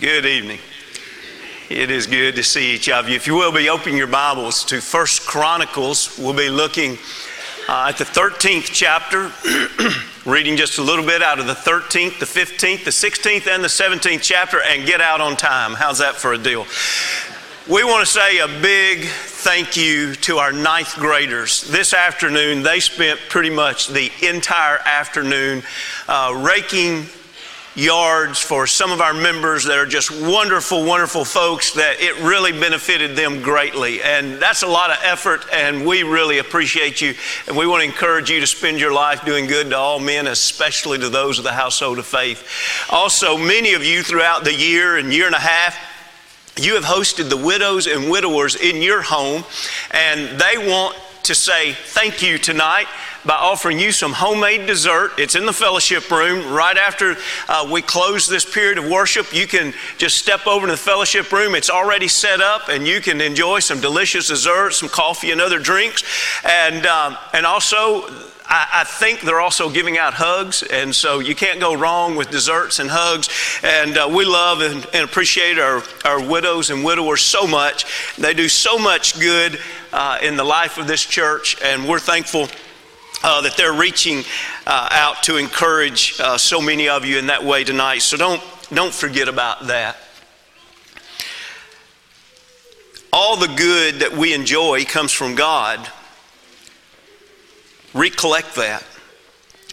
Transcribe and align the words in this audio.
Good 0.00 0.24
evening. 0.24 0.58
It 1.68 1.90
is 1.90 2.06
good 2.06 2.34
to 2.36 2.42
see 2.42 2.74
each 2.74 2.88
of 2.88 3.10
you. 3.10 3.14
If 3.14 3.26
you 3.26 3.34
will 3.34 3.52
be 3.52 3.68
opening 3.68 3.98
your 3.98 4.06
Bibles 4.06 4.64
to 4.64 4.80
First 4.80 5.26
Chronicles, 5.26 6.18
we'll 6.18 6.32
be 6.32 6.48
looking 6.48 6.96
uh, 7.68 7.90
at 7.90 7.98
the 7.98 8.04
13th 8.04 8.70
chapter, 8.72 9.30
reading 10.24 10.56
just 10.56 10.78
a 10.78 10.82
little 10.82 11.04
bit 11.04 11.22
out 11.22 11.38
of 11.38 11.46
the 11.46 11.52
13th, 11.52 12.18
the 12.18 12.24
15th, 12.24 12.84
the 12.84 12.90
16th, 12.90 13.46
and 13.46 13.62
the 13.62 13.68
17th 13.68 14.22
chapter, 14.22 14.62
and 14.62 14.86
get 14.86 15.02
out 15.02 15.20
on 15.20 15.36
time. 15.36 15.74
How's 15.74 15.98
that 15.98 16.14
for 16.14 16.32
a 16.32 16.38
deal? 16.38 16.64
We 17.68 17.84
want 17.84 18.04
to 18.04 18.10
say 18.10 18.38
a 18.38 18.48
big 18.48 19.04
thank 19.04 19.76
you 19.76 20.14
to 20.14 20.38
our 20.38 20.52
ninth 20.52 20.94
graders. 20.96 21.68
This 21.70 21.92
afternoon, 21.92 22.62
they 22.62 22.80
spent 22.80 23.20
pretty 23.28 23.50
much 23.50 23.88
the 23.88 24.10
entire 24.22 24.78
afternoon 24.86 25.62
uh, 26.08 26.42
raking 26.42 27.04
yards 27.74 28.38
for 28.38 28.66
some 28.66 28.92
of 28.92 29.00
our 29.00 29.14
members 29.14 29.64
that 29.64 29.78
are 29.78 29.86
just 29.86 30.10
wonderful, 30.10 30.84
wonderful 30.84 31.24
folks 31.24 31.72
that 31.72 32.00
it 32.00 32.14
really 32.22 32.52
benefited 32.52 33.16
them 33.16 33.40
greatly. 33.40 34.02
And 34.02 34.40
that's 34.40 34.62
a 34.62 34.66
lot 34.66 34.90
of 34.90 34.98
effort, 35.02 35.46
and 35.52 35.86
we 35.86 36.02
really 36.02 36.38
appreciate 36.38 37.00
you. 37.00 37.14
And 37.46 37.56
we 37.56 37.66
want 37.66 37.82
to 37.82 37.88
encourage 37.88 38.30
you 38.30 38.40
to 38.40 38.46
spend 38.46 38.78
your 38.78 38.92
life 38.92 39.24
doing 39.24 39.46
good 39.46 39.70
to 39.70 39.76
all 39.76 39.98
men, 39.98 40.26
especially 40.26 40.98
to 40.98 41.08
those 41.08 41.38
of 41.38 41.44
the 41.44 41.52
household 41.52 41.98
of 41.98 42.06
faith. 42.06 42.46
Also, 42.90 43.38
many 43.38 43.72
of 43.72 43.82
you 43.82 44.02
throughout 44.02 44.44
the 44.44 44.54
year 44.54 44.98
and 44.98 45.12
year 45.12 45.26
and 45.26 45.34
a 45.34 45.40
half, 45.40 45.76
you 46.60 46.74
have 46.74 46.84
hosted 46.84 47.30
the 47.30 47.36
widows 47.36 47.86
and 47.86 48.10
widowers 48.10 48.56
in 48.56 48.82
your 48.82 49.00
home, 49.00 49.42
and 49.92 50.38
they 50.38 50.58
want 50.58 50.94
to 51.24 51.34
say 51.34 51.72
thank 51.72 52.22
you 52.22 52.38
tonight 52.38 52.86
by 53.24 53.34
offering 53.34 53.78
you 53.78 53.92
some 53.92 54.12
homemade 54.12 54.66
dessert. 54.66 55.12
It's 55.18 55.34
in 55.34 55.46
the 55.46 55.52
fellowship 55.52 56.10
room. 56.10 56.52
Right 56.52 56.76
after 56.76 57.16
uh, 57.48 57.68
we 57.70 57.82
close 57.82 58.26
this 58.26 58.44
period 58.44 58.78
of 58.78 58.88
worship, 58.88 59.32
you 59.32 59.46
can 59.46 59.72
just 59.98 60.16
step 60.16 60.46
over 60.46 60.66
to 60.66 60.72
the 60.72 60.76
fellowship 60.76 61.30
room. 61.30 61.54
It's 61.54 61.70
already 61.70 62.08
set 62.08 62.40
up, 62.40 62.68
and 62.68 62.86
you 62.86 63.00
can 63.00 63.20
enjoy 63.20 63.60
some 63.60 63.80
delicious 63.80 64.28
desserts, 64.28 64.78
some 64.78 64.88
coffee, 64.88 65.30
and 65.30 65.40
other 65.40 65.58
drinks. 65.58 66.02
And, 66.44 66.84
um, 66.86 67.16
and 67.32 67.46
also, 67.46 68.08
I, 68.54 68.84
think 68.84 69.20
they're 69.22 69.40
also 69.40 69.70
giving 69.70 69.96
out 69.96 70.14
hugs, 70.14 70.62
and 70.62 70.94
so 70.94 71.20
you 71.20 71.34
can't 71.34 71.58
go 71.58 71.74
wrong 71.74 72.16
with 72.16 72.30
desserts 72.30 72.80
and 72.80 72.90
hugs. 72.90 73.28
And 73.62 73.96
uh, 73.96 74.10
we 74.12 74.24
love 74.24 74.60
and, 74.60 74.86
and, 74.92 75.04
appreciate 75.04 75.58
our, 75.58 75.82
our 76.04 76.22
widows 76.22 76.70
and 76.70 76.84
widowers 76.84 77.22
so 77.22 77.46
much. 77.46 77.86
They 78.16 78.34
do 78.34 78.48
so 78.48 78.78
much 78.78 79.18
good 79.18 79.58
uh, 79.92 80.18
in 80.22 80.36
the 80.36 80.44
life 80.44 80.78
of 80.78 80.86
this 80.86 81.04
church, 81.04 81.56
and 81.62 81.88
we're 81.88 81.98
thankful 81.98 82.48
uh, 83.22 83.40
that 83.42 83.56
they're 83.56 83.72
reaching 83.72 84.24
uh, 84.66 84.88
out 84.90 85.22
to 85.24 85.36
encourage 85.36 86.18
uh, 86.20 86.36
so 86.38 86.60
many 86.60 86.88
of 86.88 87.04
you 87.04 87.18
in 87.18 87.26
that 87.26 87.44
way 87.44 87.64
tonight. 87.64 88.00
So 88.00 88.16
don't, 88.16 88.42
don't 88.72 88.94
forget 88.94 89.28
about 89.28 89.66
that. 89.68 89.96
All 93.12 93.36
the 93.36 93.48
good 93.48 93.96
that 93.96 94.12
we 94.12 94.32
enjoy 94.32 94.84
comes 94.84 95.12
from 95.12 95.34
God. 95.34 95.86
Recollect 97.92 98.54
that. 98.56 98.84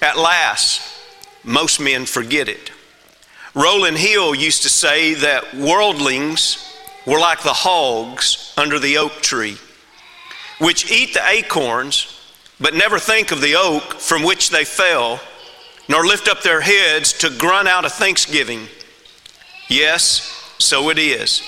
At 0.02 0.18
last, 0.18 0.82
most 1.44 1.80
men 1.80 2.06
forget 2.06 2.50
it. 2.50 2.72
Rowland 3.56 3.98
Hill 3.98 4.36
used 4.36 4.64
to 4.64 4.70
say 4.70 5.14
that 5.16 5.54
worldlings 5.54 6.66
were 7.06 7.20
like 7.20 7.42
the 7.42 7.54
hogs 7.54 8.54
under 8.58 8.78
the 8.78 8.98
oak 8.98 9.14
tree, 9.22 9.58
which 10.60 10.92
eat 10.92 11.14
the 11.14 11.28
acorns 11.28 12.16
but 12.60 12.74
never 12.74 13.00
think 13.00 13.32
of 13.32 13.42
the 13.42 13.56
oak 13.56 13.94
from 13.94 14.24
which 14.24 14.50
they 14.50 14.66
fell, 14.66 15.22
nor 15.88 16.06
lift 16.06 16.28
up 16.28 16.44
their 16.44 16.62
heads 16.62 17.14
to 17.14 17.30
grunt 17.30 17.68
out 17.68 17.86
a 17.86 17.90
thanksgiving. 17.90 18.68
Yes, 19.70 20.56
so 20.58 20.90
it 20.90 21.00
is. 21.00 21.42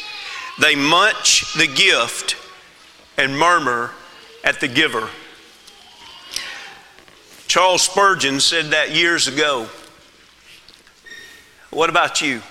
They 0.59 0.75
munch 0.75 1.53
the 1.53 1.67
gift 1.67 2.37
and 3.17 3.37
murmur 3.37 3.91
at 4.43 4.59
the 4.59 4.67
giver. 4.67 5.09
Charles 7.47 7.81
Spurgeon 7.81 8.39
said 8.39 8.67
that 8.67 8.91
years 8.91 9.27
ago. 9.27 9.67
What 11.69 11.89
about 11.89 12.21
you? 12.21 12.41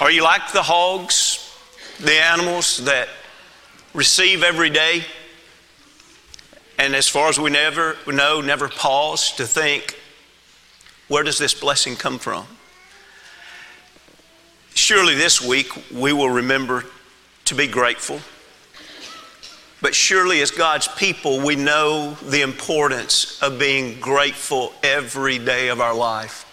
Are 0.00 0.10
you 0.10 0.22
like 0.22 0.52
the 0.52 0.62
hogs, 0.62 1.38
the 2.00 2.14
animals 2.14 2.78
that 2.84 3.08
receive 3.94 4.42
every 4.42 4.70
day? 4.70 5.04
And 6.78 6.96
as 6.96 7.08
far 7.08 7.28
as 7.28 7.38
we 7.38 7.50
never 7.50 7.96
know, 8.06 8.40
never 8.40 8.68
pause 8.68 9.32
to 9.32 9.46
think, 9.46 9.98
where 11.08 11.22
does 11.22 11.38
this 11.38 11.54
blessing 11.54 11.96
come 11.96 12.18
from? 12.18 12.46
Surely 14.74 15.14
this 15.14 15.40
week 15.40 15.70
we 15.92 16.12
will 16.12 16.30
remember 16.30 16.84
to 17.44 17.54
be 17.54 17.66
grateful. 17.66 18.20
But 19.82 19.96
surely, 19.96 20.40
as 20.42 20.52
God's 20.52 20.86
people, 20.86 21.40
we 21.40 21.56
know 21.56 22.16
the 22.22 22.42
importance 22.42 23.42
of 23.42 23.58
being 23.58 23.98
grateful 23.98 24.72
every 24.82 25.38
day 25.38 25.68
of 25.68 25.80
our 25.80 25.94
life. 25.94 26.46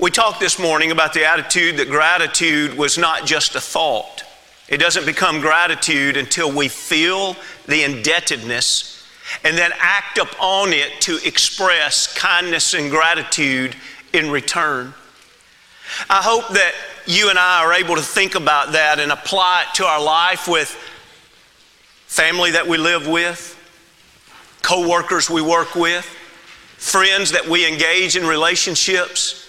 We 0.00 0.10
talked 0.10 0.40
this 0.40 0.58
morning 0.58 0.90
about 0.90 1.14
the 1.14 1.24
attitude 1.24 1.76
that 1.76 1.88
gratitude 1.88 2.76
was 2.76 2.98
not 2.98 3.26
just 3.26 3.54
a 3.54 3.60
thought. 3.60 4.24
It 4.68 4.78
doesn't 4.78 5.06
become 5.06 5.40
gratitude 5.40 6.16
until 6.16 6.50
we 6.50 6.68
feel 6.68 7.36
the 7.66 7.82
indebtedness 7.84 9.06
and 9.44 9.56
then 9.56 9.70
act 9.78 10.18
upon 10.18 10.72
it 10.72 11.00
to 11.02 11.18
express 11.24 12.12
kindness 12.16 12.74
and 12.74 12.90
gratitude 12.90 13.74
in 14.12 14.30
return. 14.30 14.94
I 16.08 16.22
hope 16.22 16.48
that 16.48 16.72
you 17.06 17.30
and 17.30 17.38
I 17.38 17.64
are 17.64 17.72
able 17.72 17.96
to 17.96 18.02
think 18.02 18.34
about 18.34 18.72
that 18.72 18.98
and 18.98 19.10
apply 19.10 19.66
it 19.68 19.74
to 19.76 19.84
our 19.84 20.02
life 20.02 20.48
with 20.48 20.68
family 22.06 22.52
that 22.52 22.66
we 22.66 22.78
live 22.78 23.08
with, 23.08 23.58
co-workers 24.62 25.28
we 25.28 25.42
work 25.42 25.74
with, 25.74 26.04
friends 26.76 27.32
that 27.32 27.46
we 27.48 27.66
engage 27.66 28.16
in 28.16 28.26
relationships, 28.26 29.48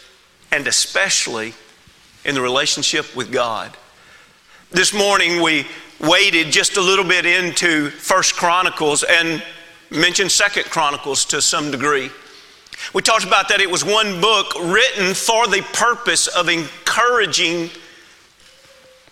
and 0.51 0.67
especially 0.67 1.53
in 2.25 2.35
the 2.35 2.41
relationship 2.41 3.15
with 3.15 3.31
God. 3.31 3.75
This 4.73 4.91
morning 4.91 5.39
we 5.39 5.67
waded 5.99 6.51
just 6.51 6.77
a 6.77 6.81
little 6.81 7.05
bit 7.05 7.27
into 7.27 7.91
First 7.91 8.33
Chronicles 8.33 9.03
and 9.03 9.43
mentioned 9.91 10.31
Second 10.31 10.63
Chronicles 10.63 11.25
to 11.25 11.43
some 11.43 11.69
degree. 11.69 12.09
We 12.91 13.03
talked 13.03 13.23
about 13.23 13.49
that 13.49 13.61
it 13.61 13.69
was 13.69 13.85
one 13.85 14.19
book 14.19 14.55
written 14.59 15.13
for 15.13 15.45
the 15.45 15.61
purpose 15.73 16.25
of 16.25 16.49
encouraging 16.49 17.69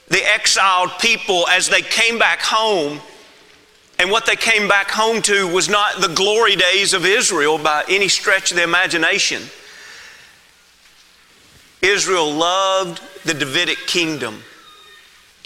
the 0.08 0.24
exiled 0.34 0.98
people 0.98 1.48
as 1.48 1.70
they 1.70 1.84
came 1.84 2.18
back 2.18 2.40
home. 2.40 3.00
And 4.00 4.10
what 4.10 4.26
they 4.26 4.36
came 4.36 4.68
back 4.68 4.90
home 4.90 5.22
to 5.22 5.48
was 5.48 5.70
not 5.70 6.02
the 6.02 6.08
glory 6.08 6.56
days 6.56 6.96
of 6.96 7.06
Israel 7.06 7.60
by 7.60 7.84
any 7.88 8.08
stretch 8.08 8.50
of 8.50 8.58
the 8.58 8.64
imagination. 8.64 9.44
Israel 11.84 12.34
loved 12.34 13.00
the 13.26 13.36
Davidic 13.36 13.86
kingdom. 13.86 14.42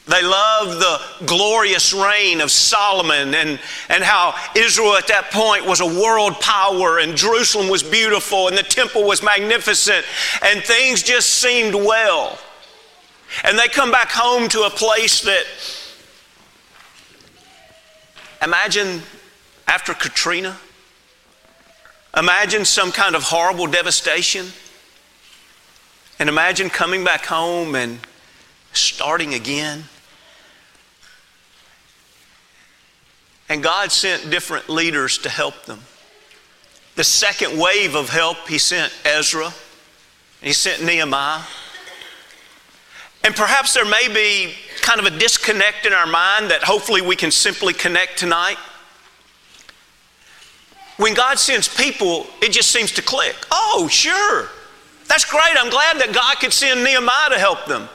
They 0.07 0.21
loved 0.21 0.79
the 0.79 1.25
glorious 1.25 1.91
reign 1.91 2.39
of 2.39 2.51
Solomon 2.51 3.33
and, 3.33 3.59
and 3.89 4.03
how 4.03 4.35
Israel 4.55 4.93
at 4.93 5.07
that 5.07 5.31
point 5.31 5.65
was 5.65 5.79
a 5.79 5.85
world 5.85 6.39
power 6.39 6.99
and 6.99 7.15
Jerusalem 7.15 7.69
was 7.69 7.81
beautiful 7.81 8.47
and 8.47 8.55
the 8.55 8.63
temple 8.63 9.03
was 9.03 9.23
magnificent 9.23 10.05
and 10.43 10.63
things 10.63 11.01
just 11.01 11.29
seemed 11.31 11.73
well. 11.73 12.37
And 13.43 13.57
they 13.57 13.67
come 13.67 13.89
back 13.89 14.11
home 14.11 14.47
to 14.49 14.61
a 14.63 14.69
place 14.69 15.21
that, 15.21 15.43
imagine 18.43 19.01
after 19.67 19.95
Katrina, 19.95 20.55
imagine 22.15 22.63
some 22.63 22.91
kind 22.91 23.15
of 23.15 23.23
horrible 23.23 23.65
devastation, 23.65 24.45
and 26.19 26.29
imagine 26.29 26.69
coming 26.69 27.03
back 27.03 27.25
home 27.25 27.73
and 27.73 27.99
starting 28.71 29.33
again. 29.33 29.85
And 33.49 33.61
God 33.61 33.91
sent 33.91 34.29
different 34.29 34.69
leaders 34.69 35.17
to 35.19 35.29
help 35.29 35.65
them. 35.65 35.81
The 36.95 37.03
second 37.03 37.59
wave 37.59 37.95
of 37.95 38.09
help, 38.09 38.47
He 38.47 38.57
sent 38.57 38.93
Ezra, 39.03 39.53
He 40.41 40.53
sent 40.53 40.83
Nehemiah. 40.83 41.41
And 43.23 43.35
perhaps 43.35 43.73
there 43.73 43.85
may 43.85 44.07
be 44.07 44.53
kind 44.81 44.99
of 44.99 45.05
a 45.07 45.17
disconnect 45.17 45.85
in 45.85 45.93
our 45.93 46.05
mind 46.05 46.51
that 46.51 46.63
hopefully 46.63 47.01
we 47.01 47.15
can 47.15 47.31
simply 47.31 47.73
connect 47.73 48.19
tonight. 48.19 48.57
When 50.97 51.13
God 51.13 51.39
sends 51.39 51.67
people, 51.67 52.27
it 52.41 52.51
just 52.51 52.71
seems 52.71 52.91
to 52.93 53.01
click. 53.01 53.35
Oh, 53.51 53.87
sure. 53.91 54.49
That's 55.07 55.25
great. 55.25 55.55
I'm 55.57 55.69
glad 55.69 55.99
that 55.99 56.13
God 56.13 56.39
could 56.39 56.53
send 56.53 56.83
Nehemiah 56.83 57.29
to 57.29 57.39
help 57.39 57.65
them. 57.65 57.89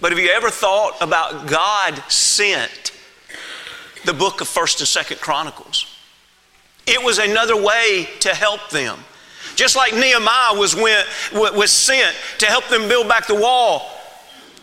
But 0.00 0.12
have 0.12 0.18
you 0.18 0.30
ever 0.30 0.50
thought 0.50 0.96
about 1.00 1.46
God 1.46 2.02
sent 2.08 2.81
the 4.04 4.12
book 4.12 4.40
of 4.40 4.48
1st 4.48 4.80
and 4.80 5.06
2nd 5.06 5.20
Chronicles. 5.20 5.86
It 6.86 7.02
was 7.02 7.18
another 7.18 7.60
way 7.60 8.08
to 8.20 8.34
help 8.34 8.70
them. 8.70 8.98
Just 9.54 9.76
like 9.76 9.94
Nehemiah 9.94 10.58
was, 10.58 10.74
went, 10.74 11.06
was 11.32 11.70
sent 11.70 12.16
to 12.38 12.46
help 12.46 12.68
them 12.68 12.88
build 12.88 13.08
back 13.08 13.26
the 13.26 13.34
wall, 13.34 13.90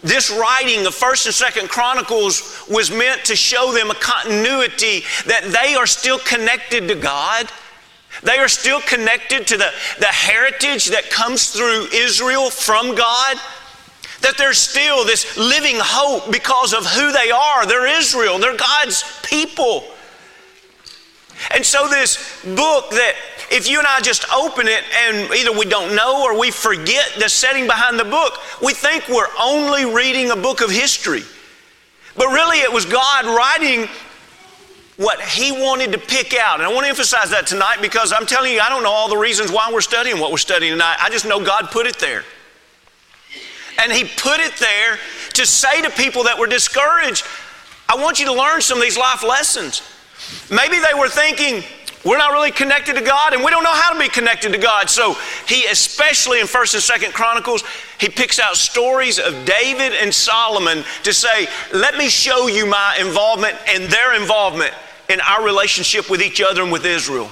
this 0.02 0.32
writing 0.32 0.86
of 0.86 0.96
1st 0.96 1.26
and 1.58 1.68
2nd 1.68 1.70
Chronicles 1.70 2.66
was 2.70 2.90
meant 2.90 3.26
to 3.26 3.36
show 3.36 3.74
them 3.74 3.92
a 3.92 3.96
continuity 3.96 5.04
that 5.26 5.44
they 5.44 5.76
are 5.76 5.88
still 5.88 6.20
connected 6.20 6.88
to 6.88 6.96
God. 6.96 7.50
They 8.24 8.38
are 8.38 8.48
still 8.48 8.82
connected 8.82 9.46
to 9.48 9.58
the, 9.58 9.72
the 10.00 10.06
heritage 10.06 10.88
that 10.88 11.10
comes 11.10 11.52
through 11.52 11.88
Israel 11.94 12.50
from 12.50 12.96
God. 12.96 13.38
That 14.22 14.38
there's 14.38 14.58
still 14.58 15.06
this 15.06 15.38
living 15.38 15.78
hope 15.78 16.32
because 16.32 16.74
of 16.74 16.86
who 16.86 17.12
they 17.12 17.32
are. 17.32 17.66
They're 17.66 17.88
Israel, 18.00 18.38
they're 18.40 18.58
God's 18.58 19.04
people. 19.24 19.84
And 21.52 21.66
so, 21.66 21.88
this 21.88 22.44
book 22.44 22.90
that 22.92 23.14
if 23.50 23.70
you 23.70 23.80
and 23.80 23.88
I 23.88 24.02
just 24.02 24.32
open 24.34 24.68
it 24.68 24.84
and 24.94 25.32
either 25.34 25.58
we 25.58 25.66
don't 25.66 25.96
know 25.96 26.24
or 26.24 26.38
we 26.38 26.52
forget 26.52 27.14
the 27.18 27.30
setting 27.30 27.66
behind 27.66 27.98
the 27.98 28.04
book, 28.04 28.34
we 28.62 28.74
think 28.74 29.08
we're 29.08 29.30
only 29.40 29.86
reading 29.86 30.32
a 30.32 30.36
book 30.36 30.62
of 30.62 30.70
history. 30.70 31.24
But 32.16 32.28
really, 32.28 32.58
it 32.58 32.72
was 32.72 32.86
God 32.86 33.26
writing 33.26 33.88
what 34.98 35.22
He 35.22 35.54
wanted 35.54 35.94
to 35.94 35.98
pick 35.98 36.36
out. 36.36 36.60
And 36.60 36.64
I 36.68 36.74
want 36.74 36.84
to 36.84 36.90
emphasize 36.90 37.30
that 37.30 37.48
tonight 37.48 37.78
because 37.82 38.12
I'm 38.12 38.26
telling 38.26 38.52
you, 38.52 38.60
I 38.60 38.68
don't 38.68 38.84
know 38.84 38.92
all 38.92 39.08
the 39.08 39.18
reasons 39.18 39.50
why 39.52 39.72
we're 39.72 39.82
studying 39.82 40.20
what 40.20 40.32
we're 40.32 40.38
studying 40.38 40.74
tonight. 40.74 40.98
I 41.00 41.10
just 41.10 41.26
know 41.26 41.44
God 41.44 41.72
put 41.72 41.88
it 41.88 41.98
there. 42.00 42.26
And 43.82 43.92
He 43.92 44.04
put 44.04 44.40
it 44.40 44.56
there 44.58 45.00
to 45.34 45.46
say 45.46 45.82
to 45.82 45.90
people 45.90 46.24
that 46.26 46.38
were 46.38 46.48
discouraged, 46.48 47.26
I 47.88 47.96
want 47.96 48.20
you 48.20 48.26
to 48.28 48.34
learn 48.34 48.62
some 48.62 48.78
of 48.78 48.84
these 48.84 48.98
life 48.98 49.24
lessons. 49.24 49.82
Maybe 50.52 50.78
they 50.78 50.98
were 50.98 51.10
thinking, 51.10 51.64
we're 52.06 52.18
not 52.18 52.32
really 52.32 52.52
connected 52.52 52.96
to 52.96 53.02
God 53.02 53.34
and 53.34 53.44
we 53.44 53.52
don't 53.52 53.64
know 53.64 53.74
how 53.74 53.92
to 53.92 54.00
be 54.00 54.08
connected 54.08 54.54
to 54.54 54.58
God. 54.58 54.90
So 54.90 55.16
he 55.48 55.66
especially 55.66 56.40
in 56.40 56.46
1st 56.46 56.76
and 56.76 57.04
2nd 57.04 57.14
Chronicles, 57.14 57.64
he 58.00 58.08
picks 58.10 58.40
out 58.40 58.56
stories 58.56 59.20
of 59.20 59.34
David 59.46 59.94
and 59.94 60.14
Solomon 60.14 60.86
to 61.04 61.14
say, 61.14 61.50
"Let 61.74 61.98
me 61.98 62.08
show 62.08 62.48
you 62.48 62.66
my 62.66 62.98
involvement 63.00 63.58
and 63.68 63.86
their 63.86 64.14
involvement 64.14 64.74
in 65.10 65.20
our 65.22 65.44
relationship 65.44 66.10
with 66.10 66.22
each 66.22 66.42
other 66.42 66.62
and 66.62 66.72
with 66.72 66.86
Israel." 66.86 67.30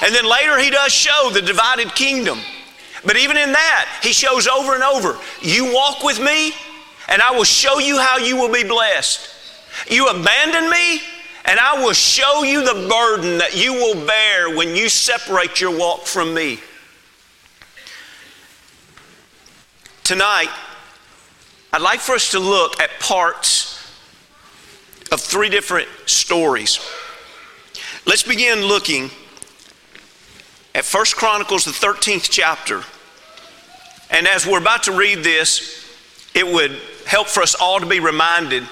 And 0.00 0.14
then 0.14 0.24
later 0.24 0.58
he 0.58 0.70
does 0.70 0.92
show 0.92 1.30
the 1.30 1.42
divided 1.42 1.94
kingdom. 1.94 2.40
But 3.06 3.16
even 3.16 3.36
in 3.36 3.52
that, 3.52 4.00
he 4.02 4.12
shows 4.12 4.46
over 4.48 4.74
and 4.74 4.82
over, 4.82 5.18
"You 5.40 5.66
walk 5.72 6.02
with 6.02 6.18
me 6.18 6.54
and 7.08 7.22
I 7.22 7.30
will 7.30 7.44
show 7.44 7.78
you 7.78 7.98
how 7.98 8.18
you 8.18 8.36
will 8.36 8.52
be 8.52 8.64
blessed. 8.64 9.20
You 9.88 10.08
abandon 10.08 10.68
me 10.68 11.02
and 11.44 11.60
I 11.60 11.80
will 11.82 11.92
show 11.92 12.42
you 12.42 12.64
the 12.64 12.88
burden 12.88 13.38
that 13.38 13.54
you 13.54 13.72
will 13.72 14.06
bear 14.06 14.50
when 14.50 14.74
you 14.74 14.88
separate 14.88 15.60
your 15.60 15.70
walk 15.70 16.06
from 16.06 16.34
me. 16.34 16.60
Tonight, 20.02 20.50
I'd 21.72 21.82
like 21.82 22.00
for 22.00 22.16
us 22.16 22.30
to 22.32 22.40
look 22.40 22.80
at 22.80 22.90
parts 22.98 23.78
of 25.12 25.20
three 25.20 25.48
different 25.48 25.88
stories. 26.06 26.80
Let's 28.04 28.22
begin 28.22 28.62
looking 28.62 29.10
at 30.74 30.84
First 30.84 31.16
Chronicles, 31.16 31.64
the 31.64 31.72
13th 31.72 32.28
chapter. 32.30 32.84
And 34.10 34.26
as 34.26 34.46
we're 34.46 34.60
about 34.60 34.84
to 34.84 34.92
read 34.92 35.24
this, 35.24 35.84
it 36.34 36.46
would 36.46 36.72
help 37.06 37.28
for 37.28 37.42
us 37.42 37.54
all 37.54 37.80
to 37.80 37.86
be 37.86 38.00
reminded 38.00 38.64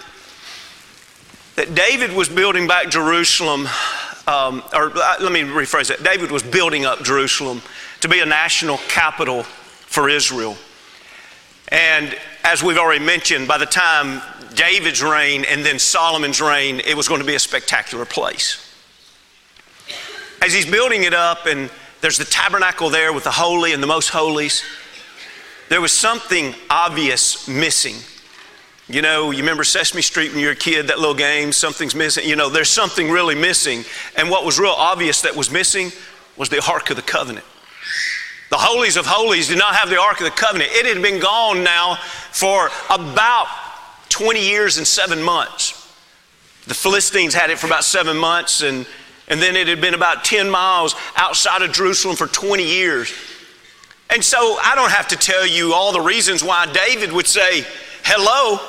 that 1.56 1.74
David 1.74 2.12
was 2.12 2.28
building 2.28 2.66
back 2.66 2.90
Jerusalem, 2.90 3.68
um, 4.26 4.62
or 4.72 4.90
uh, 4.96 5.16
let 5.20 5.32
me 5.32 5.42
rephrase 5.42 5.88
that. 5.88 6.02
David 6.02 6.30
was 6.30 6.42
building 6.42 6.84
up 6.84 7.02
Jerusalem 7.02 7.62
to 8.00 8.08
be 8.08 8.20
a 8.20 8.26
national 8.26 8.78
capital 8.88 9.44
for 9.44 10.08
Israel. 10.08 10.56
And 11.68 12.16
as 12.42 12.62
we've 12.62 12.76
already 12.76 13.04
mentioned, 13.04 13.48
by 13.48 13.58
the 13.58 13.66
time 13.66 14.20
David's 14.54 15.02
reign 15.02 15.44
and 15.48 15.64
then 15.64 15.78
Solomon's 15.78 16.40
reign, 16.40 16.80
it 16.80 16.96
was 16.96 17.08
going 17.08 17.20
to 17.20 17.26
be 17.26 17.34
a 17.34 17.38
spectacular 17.40 18.04
place. 18.04 18.60
As 20.42 20.52
he's 20.52 20.66
building 20.66 21.04
it 21.04 21.14
up, 21.14 21.46
and 21.46 21.70
there's 22.00 22.18
the 22.18 22.24
tabernacle 22.24 22.90
there 22.90 23.12
with 23.12 23.24
the 23.24 23.30
holy 23.30 23.72
and 23.72 23.82
the 23.82 23.86
most 23.86 24.10
holies, 24.10 24.62
there 25.74 25.80
was 25.82 25.92
something 25.92 26.54
obvious 26.70 27.46
missing 27.48 27.96
you 28.86 29.00
know, 29.00 29.30
you 29.30 29.38
remember 29.38 29.64
Sesame 29.64 30.02
Street 30.02 30.30
when 30.30 30.40
you 30.40 30.46
were 30.46 30.52
a 30.52 30.56
kid, 30.56 30.88
that 30.88 30.98
little 30.98 31.14
game, 31.14 31.52
something's 31.52 31.94
missing. 31.94 32.28
You 32.28 32.36
know, 32.36 32.50
there's 32.50 32.68
something 32.68 33.10
really 33.10 33.34
missing. 33.34 33.82
And 34.16 34.28
what 34.28 34.44
was 34.44 34.58
real 34.58 34.74
obvious 34.76 35.22
that 35.22 35.34
was 35.34 35.50
missing 35.50 35.90
was 36.36 36.50
the 36.50 36.62
Ark 36.70 36.90
of 36.90 36.96
the 36.96 37.02
Covenant. 37.02 37.46
The 38.50 38.58
holies 38.58 38.96
of 38.96 39.06
holies 39.06 39.48
did 39.48 39.56
not 39.56 39.74
have 39.74 39.88
the 39.88 39.98
Ark 39.98 40.20
of 40.20 40.26
the 40.26 40.30
Covenant. 40.30 40.70
It 40.74 40.84
had 40.84 41.02
been 41.02 41.18
gone 41.18 41.64
now 41.64 41.96
for 42.30 42.70
about 42.90 43.46
20 44.10 44.46
years 44.46 44.76
and 44.76 44.86
seven 44.86 45.22
months. 45.22 45.80
The 46.66 46.74
Philistines 46.74 47.32
had 47.32 47.48
it 47.48 47.58
for 47.58 47.66
about 47.66 47.84
seven 47.84 48.18
months, 48.18 48.62
and, 48.62 48.86
and 49.28 49.40
then 49.40 49.56
it 49.56 49.66
had 49.66 49.80
been 49.80 49.94
about 49.94 50.24
10 50.24 50.50
miles 50.50 50.94
outside 51.16 51.62
of 51.62 51.72
Jerusalem 51.72 52.16
for 52.16 52.26
20 52.26 52.62
years. 52.62 53.14
And 54.10 54.22
so 54.22 54.58
I 54.62 54.74
don't 54.74 54.90
have 54.90 55.08
to 55.08 55.16
tell 55.16 55.46
you 55.46 55.72
all 55.72 55.92
the 55.92 56.00
reasons 56.00 56.44
why 56.44 56.70
David 56.72 57.12
would 57.12 57.26
say, 57.26 57.64
Hello, 58.04 58.60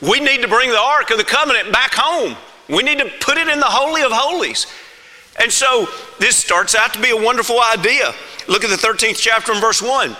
we 0.00 0.18
need 0.18 0.42
to 0.42 0.48
bring 0.48 0.70
the 0.70 0.78
Ark 0.78 1.10
of 1.10 1.18
the 1.18 1.24
Covenant 1.24 1.72
back 1.72 1.94
home. 1.94 2.36
We 2.68 2.82
need 2.82 2.98
to 2.98 3.10
put 3.20 3.38
it 3.38 3.48
in 3.48 3.60
the 3.60 3.66
Holy 3.66 4.02
of 4.02 4.10
Holies. 4.12 4.66
And 5.40 5.52
so 5.52 5.88
this 6.18 6.36
starts 6.36 6.74
out 6.74 6.94
to 6.94 7.00
be 7.00 7.10
a 7.10 7.16
wonderful 7.16 7.60
idea. 7.60 8.12
Look 8.48 8.64
at 8.64 8.70
the 8.70 8.86
13th 8.86 9.18
chapter 9.18 9.52
and 9.52 9.60
verse 9.60 9.80
1. 9.82 10.16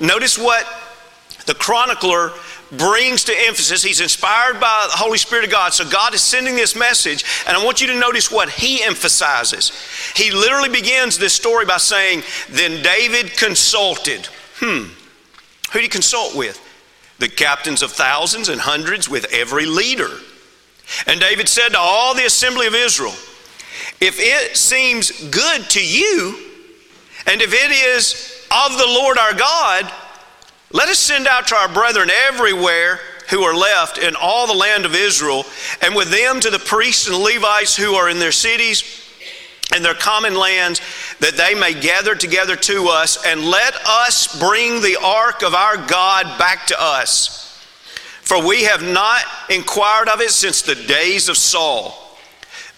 Notice 0.00 0.38
what 0.38 0.66
the 1.46 1.54
chronicler 1.54 2.32
brings 2.72 3.24
to 3.24 3.34
emphasis. 3.46 3.82
He's 3.82 4.00
inspired 4.00 4.60
by 4.60 4.88
the 4.90 4.96
Holy 4.96 5.18
Spirit 5.18 5.44
of 5.44 5.50
God. 5.50 5.72
So 5.72 5.88
God 5.88 6.14
is 6.14 6.22
sending 6.22 6.56
this 6.56 6.76
message, 6.76 7.24
and 7.46 7.56
I 7.56 7.64
want 7.64 7.80
you 7.80 7.86
to 7.88 7.98
notice 7.98 8.30
what 8.30 8.48
he 8.48 8.82
emphasizes. 8.82 9.72
He 10.16 10.30
literally 10.30 10.70
begins 10.70 11.18
this 11.18 11.34
story 11.34 11.66
by 11.66 11.76
saying, 11.78 12.22
Then 12.50 12.82
David 12.82 13.36
consulted. 13.36 14.26
Hmm. 14.56 14.88
Who 15.72 15.80
did 15.80 15.82
he 15.82 15.88
consult 15.88 16.34
with? 16.36 16.60
the 17.18 17.28
captains 17.28 17.82
of 17.82 17.92
thousands 17.92 18.48
and 18.48 18.60
hundreds 18.60 19.08
with 19.08 19.26
every 19.32 19.66
leader. 19.66 20.10
And 21.06 21.20
David 21.20 21.48
said 21.48 21.70
to 21.70 21.78
all 21.78 22.14
the 22.14 22.26
assembly 22.26 22.66
of 22.66 22.74
Israel, 22.74 23.14
If 24.00 24.16
it 24.18 24.56
seems 24.56 25.10
good 25.30 25.62
to 25.70 25.86
you, 25.86 26.38
and 27.26 27.40
if 27.40 27.52
it 27.54 27.70
is 27.70 28.46
of 28.50 28.76
the 28.76 28.86
Lord 28.86 29.16
our 29.16 29.32
God, 29.32 29.90
let 30.74 30.88
us 30.88 30.98
send 30.98 31.28
out 31.28 31.46
to 31.46 31.54
our 31.54 31.68
brethren 31.68 32.10
everywhere 32.26 32.98
who 33.30 33.42
are 33.44 33.54
left 33.54 33.96
in 33.96 34.16
all 34.16 34.48
the 34.48 34.52
land 34.52 34.84
of 34.84 34.92
Israel, 34.92 35.44
and 35.80 35.94
with 35.94 36.10
them 36.10 36.40
to 36.40 36.50
the 36.50 36.58
priests 36.58 37.06
and 37.06 37.16
Levites 37.16 37.76
who 37.76 37.94
are 37.94 38.10
in 38.10 38.18
their 38.18 38.32
cities 38.32 38.82
and 39.72 39.84
their 39.84 39.94
common 39.94 40.34
lands, 40.34 40.80
that 41.20 41.36
they 41.36 41.54
may 41.54 41.80
gather 41.80 42.16
together 42.16 42.56
to 42.56 42.88
us, 42.88 43.24
and 43.24 43.44
let 43.44 43.76
us 43.86 44.36
bring 44.40 44.82
the 44.82 44.98
ark 45.00 45.44
of 45.44 45.54
our 45.54 45.76
God 45.76 46.38
back 46.40 46.66
to 46.66 46.76
us. 46.76 47.56
For 48.22 48.44
we 48.44 48.64
have 48.64 48.82
not 48.82 49.22
inquired 49.48 50.08
of 50.08 50.20
it 50.20 50.30
since 50.30 50.62
the 50.62 50.74
days 50.74 51.28
of 51.28 51.36
Saul. 51.36 52.18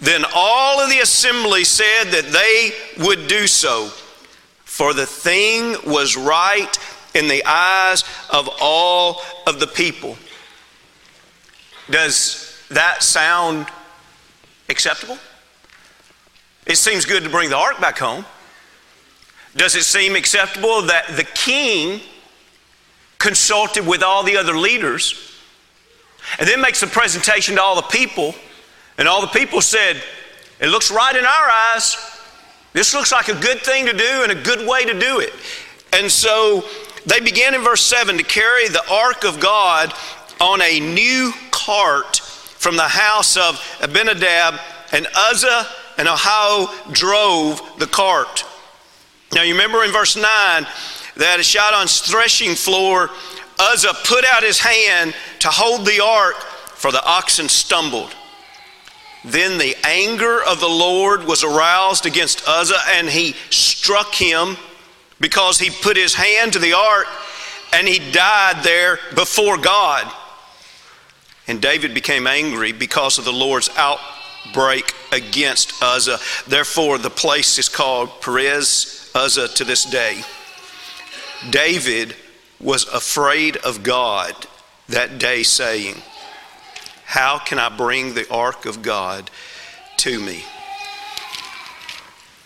Then 0.03 0.23
all 0.35 0.81
of 0.81 0.91
the 0.91 0.99
assembly 0.99 1.65
said 1.65 2.11
that 2.11 2.31
they 2.31 3.05
would 3.05 3.27
do 3.27 3.47
so, 3.47 3.87
for 4.65 4.93
the 4.93 5.07
thing 5.07 5.77
was 5.87 6.15
right 6.15 6.79
in 7.17 7.29
the 7.29 7.43
eyes 7.47 8.05
of 8.31 8.49
all 8.61 9.23
of 9.47 9.59
the 9.59 9.67
people. 9.67 10.17
Does 11.91 12.63
that 12.71 13.03
sound 13.03 13.67
acceptable? 14.69 15.19
It 16.67 16.77
seems 16.77 17.05
good 17.05 17.23
to 17.23 17.31
bring 17.31 17.49
the 17.49 17.57
ark 17.57 17.81
back 17.81 17.99
home. 17.99 18.25
Does 19.57 19.75
it 19.75 19.85
seem 19.85 20.15
acceptable 20.15 20.83
that 20.83 21.17
the 21.17 21.25
king 21.25 22.01
consulted 23.19 23.87
with 23.87 24.03
all 24.03 24.23
the 24.23 24.37
other 24.37 24.57
leaders 24.57 25.33
and 26.39 26.47
then 26.47 26.61
makes 26.61 26.83
a 26.83 26.87
presentation 26.87 27.55
to 27.55 27.63
all 27.63 27.77
the 27.77 27.83
people? 27.83 28.35
And 28.99 29.09
all 29.09 29.21
the 29.21 29.29
people 29.29 29.61
said, 29.61 30.03
It 30.61 30.69
looks 30.69 30.91
right 30.91 31.15
in 31.15 31.25
our 31.25 31.51
eyes. 31.75 31.97
This 32.73 32.93
looks 32.93 33.13
like 33.13 33.29
a 33.29 33.41
good 33.41 33.61
thing 33.61 33.87
to 33.87 33.93
do 33.93 34.23
and 34.23 34.33
a 34.33 34.43
good 34.43 34.69
way 34.69 34.85
to 34.85 34.99
do 34.99 35.21
it. 35.21 35.33
And 35.93 36.11
so 36.11 36.65
they 37.07 37.21
began 37.21 37.55
in 37.55 37.63
verse 37.63 37.83
7 37.83 38.19
to 38.19 38.25
carry 38.25 38.69
the 38.69 38.83
ark 38.91 39.25
of 39.25 39.41
God 39.41 39.93
on 40.41 40.61
a 40.61 40.81
new 40.81 41.33
cart 41.51 42.19
from 42.19 42.77
the 42.77 42.83
house 42.83 43.37
of 43.37 43.61
Abinadab 43.81 44.61
and 44.93 45.07
Uzzah 45.15 45.67
and 45.99 46.09
Ahio 46.09 46.93
drove 46.93 47.63
the 47.79 47.87
cart. 47.87 48.45
Now, 49.33 49.43
you 49.43 49.55
remember 49.55 49.85
in 49.85 49.93
verse 49.93 50.17
9 50.17 50.25
that 51.17 51.39
Chidon's 51.41 52.01
threshing 52.01 52.55
floor, 52.55 53.11
Uzzah 53.59 53.95
put 54.05 54.25
out 54.25 54.43
his 54.43 54.61
hand 54.61 55.15
to 55.41 55.49
hold 55.49 55.87
the 55.87 56.03
ark, 56.03 56.37
for 56.37 56.93
the 56.93 57.05
oxen 57.05 57.49
stumbled. 57.49 58.15
Then 59.25 59.59
the 59.59 59.75
anger 59.85 60.43
of 60.43 60.61
the 60.61 60.69
Lord 60.69 61.25
was 61.25 61.43
aroused 61.43 62.07
against 62.07 62.47
Uzzah, 62.47 62.79
and 62.93 63.09
he 63.09 63.35
struck 63.51 64.15
him 64.15 64.57
because 65.21 65.59
he 65.59 65.71
put 65.71 65.97
his 65.97 66.15
hand 66.15 66.53
to 66.53 66.59
the 66.59 66.75
ark 66.75 67.07
and 67.73 67.87
he 67.87 67.99
died 68.13 68.63
there 68.63 68.99
before 69.15 69.59
God. 69.59 70.11
And 71.49 71.61
David 71.63 71.95
became 71.95 72.27
angry 72.27 72.73
because 72.73 73.19
of 73.19 73.25
the 73.25 73.33
Lord's 73.33 73.71
outbreak 73.77 74.93
against 75.13 75.83
Uzzah. 75.83 76.19
Therefore, 76.49 76.99
the 76.99 77.11
place 77.11 77.59
is 77.59 77.69
called 77.69 78.21
Perez 78.21 79.11
Uzzah 79.15 79.49
to 79.49 79.65
this 79.65 79.85
day. 79.85 80.23
David 81.51 82.15
was 82.61 82.87
afraid 82.89 83.57
of 83.59 83.83
God 83.83 84.35
that 84.89 85.19
day, 85.19 85.43
saying, 85.43 85.97
How 87.05 87.39
can 87.39 87.59
I 87.59 87.69
bring 87.69 88.15
the 88.15 88.29
ark 88.31 88.67
of 88.67 88.83
God 88.83 89.31
to 89.99 90.21
me? 90.21 90.45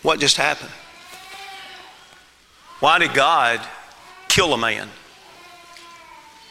What 0.01 0.19
just 0.19 0.37
happened? 0.37 0.71
Why 2.81 2.97
did 2.97 3.13
God 3.13 3.61
kill 4.27 4.53
a 4.55 4.57
man? 4.57 4.89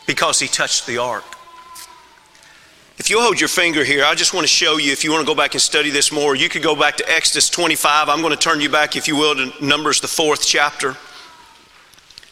Because 0.07 0.39
he 0.39 0.47
touched 0.47 0.87
the 0.87 0.99
ark. 0.99 1.25
If 2.99 3.11
you 3.11 3.21
hold 3.21 3.41
your 3.41 3.49
finger 3.49 3.83
here, 3.83 4.05
I 4.05 4.15
just 4.15 4.33
want 4.33 4.45
to 4.45 4.53
show 4.53 4.77
you, 4.77 4.93
if 4.93 5.03
you 5.03 5.11
want 5.11 5.27
to 5.27 5.27
go 5.27 5.35
back 5.35 5.55
and 5.55 5.61
study 5.61 5.91
this 5.91 6.13
more, 6.13 6.37
you 6.37 6.49
could 6.49 6.63
go 6.63 6.77
back 6.77 6.97
to 6.99 7.11
Exodus 7.11 7.51
25. 7.51 8.09
I'm 8.09 8.21
going 8.21 8.31
to 8.31 8.39
turn 8.39 8.61
you 8.61 8.69
back, 8.69 8.95
if 8.95 9.09
you 9.09 9.17
will, 9.17 9.35
to 9.35 9.65
Numbers, 9.65 10.01
the 10.01 10.07
fourth 10.07 10.47
chapter. 10.47 10.97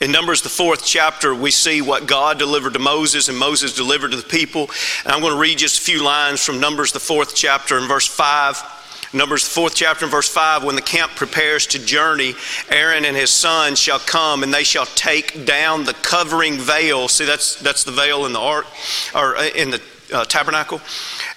In 0.01 0.13
Numbers, 0.13 0.43
the 0.43 0.49
fourth 0.49 0.87
chapter, 0.87 1.35
we 1.35 1.51
see 1.51 1.83
what 1.83 2.07
God 2.07 2.39
delivered 2.39 2.75
to 2.75 2.79
Moses 2.79 3.29
and 3.29 3.37
Moses 3.37 3.75
delivered 3.75 4.13
to 4.13 4.17
the 4.17 4.23
people. 4.23 4.71
And 5.03 5.13
I'm 5.13 5.21
going 5.21 5.33
to 5.33 5.41
read 5.41 5.59
just 5.59 5.81
a 5.81 5.83
few 5.83 6.05
lines 6.05 6.45
from 6.45 6.61
Numbers, 6.61 6.93
the 6.93 7.01
fourth 7.01 7.35
chapter, 7.35 7.77
in 7.77 7.89
verse 7.89 8.07
5. 8.07 8.78
Numbers, 9.13 9.47
fourth 9.47 9.75
chapter, 9.75 10.05
and 10.05 10.13
verse 10.13 10.29
5 10.29 10.65
When 10.65 10.75
the 10.75 10.83
camp 10.83 11.13
prepares 11.13 11.67
to 11.69 11.79
journey, 11.79 12.35
Aaron 12.71 13.07
and 13.07 13.17
his 13.17 13.31
sons 13.31 13.79
shall 13.79 13.99
come, 13.99 14.43
and 14.43 14.53
they 14.53 14.65
shall 14.65 14.85
take 14.85 15.47
down 15.47 15.85
the 15.85 15.95
covering 15.95 16.59
veil. 16.59 17.09
See, 17.09 17.25
that's, 17.25 17.57
that's 17.57 17.85
the 17.85 17.93
veil 17.93 18.27
in 18.27 18.35
the 18.35 18.41
ark, 18.41 18.67
or 19.15 19.37
uh, 19.37 19.49
in 19.49 19.71
the 19.71 19.81
uh, 20.13 20.25
tabernacle, 20.27 20.83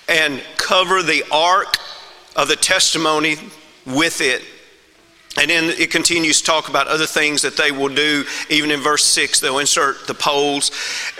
and 0.09 0.43
cover 0.57 1.01
the 1.01 1.23
ark 1.31 1.77
of 2.35 2.49
the 2.49 2.57
testimony 2.57 3.37
with 3.85 4.19
it 4.19 4.43
and 5.37 5.49
then 5.49 5.65
it 5.65 5.91
continues 5.91 6.41
to 6.41 6.45
talk 6.45 6.67
about 6.67 6.87
other 6.87 7.05
things 7.05 7.43
that 7.43 7.55
they 7.55 7.71
will 7.71 7.93
do. 7.93 8.25
Even 8.49 8.69
in 8.69 8.81
verse 8.81 9.05
6, 9.05 9.39
they'll 9.39 9.59
insert 9.59 10.05
the 10.05 10.13
poles. 10.13 10.71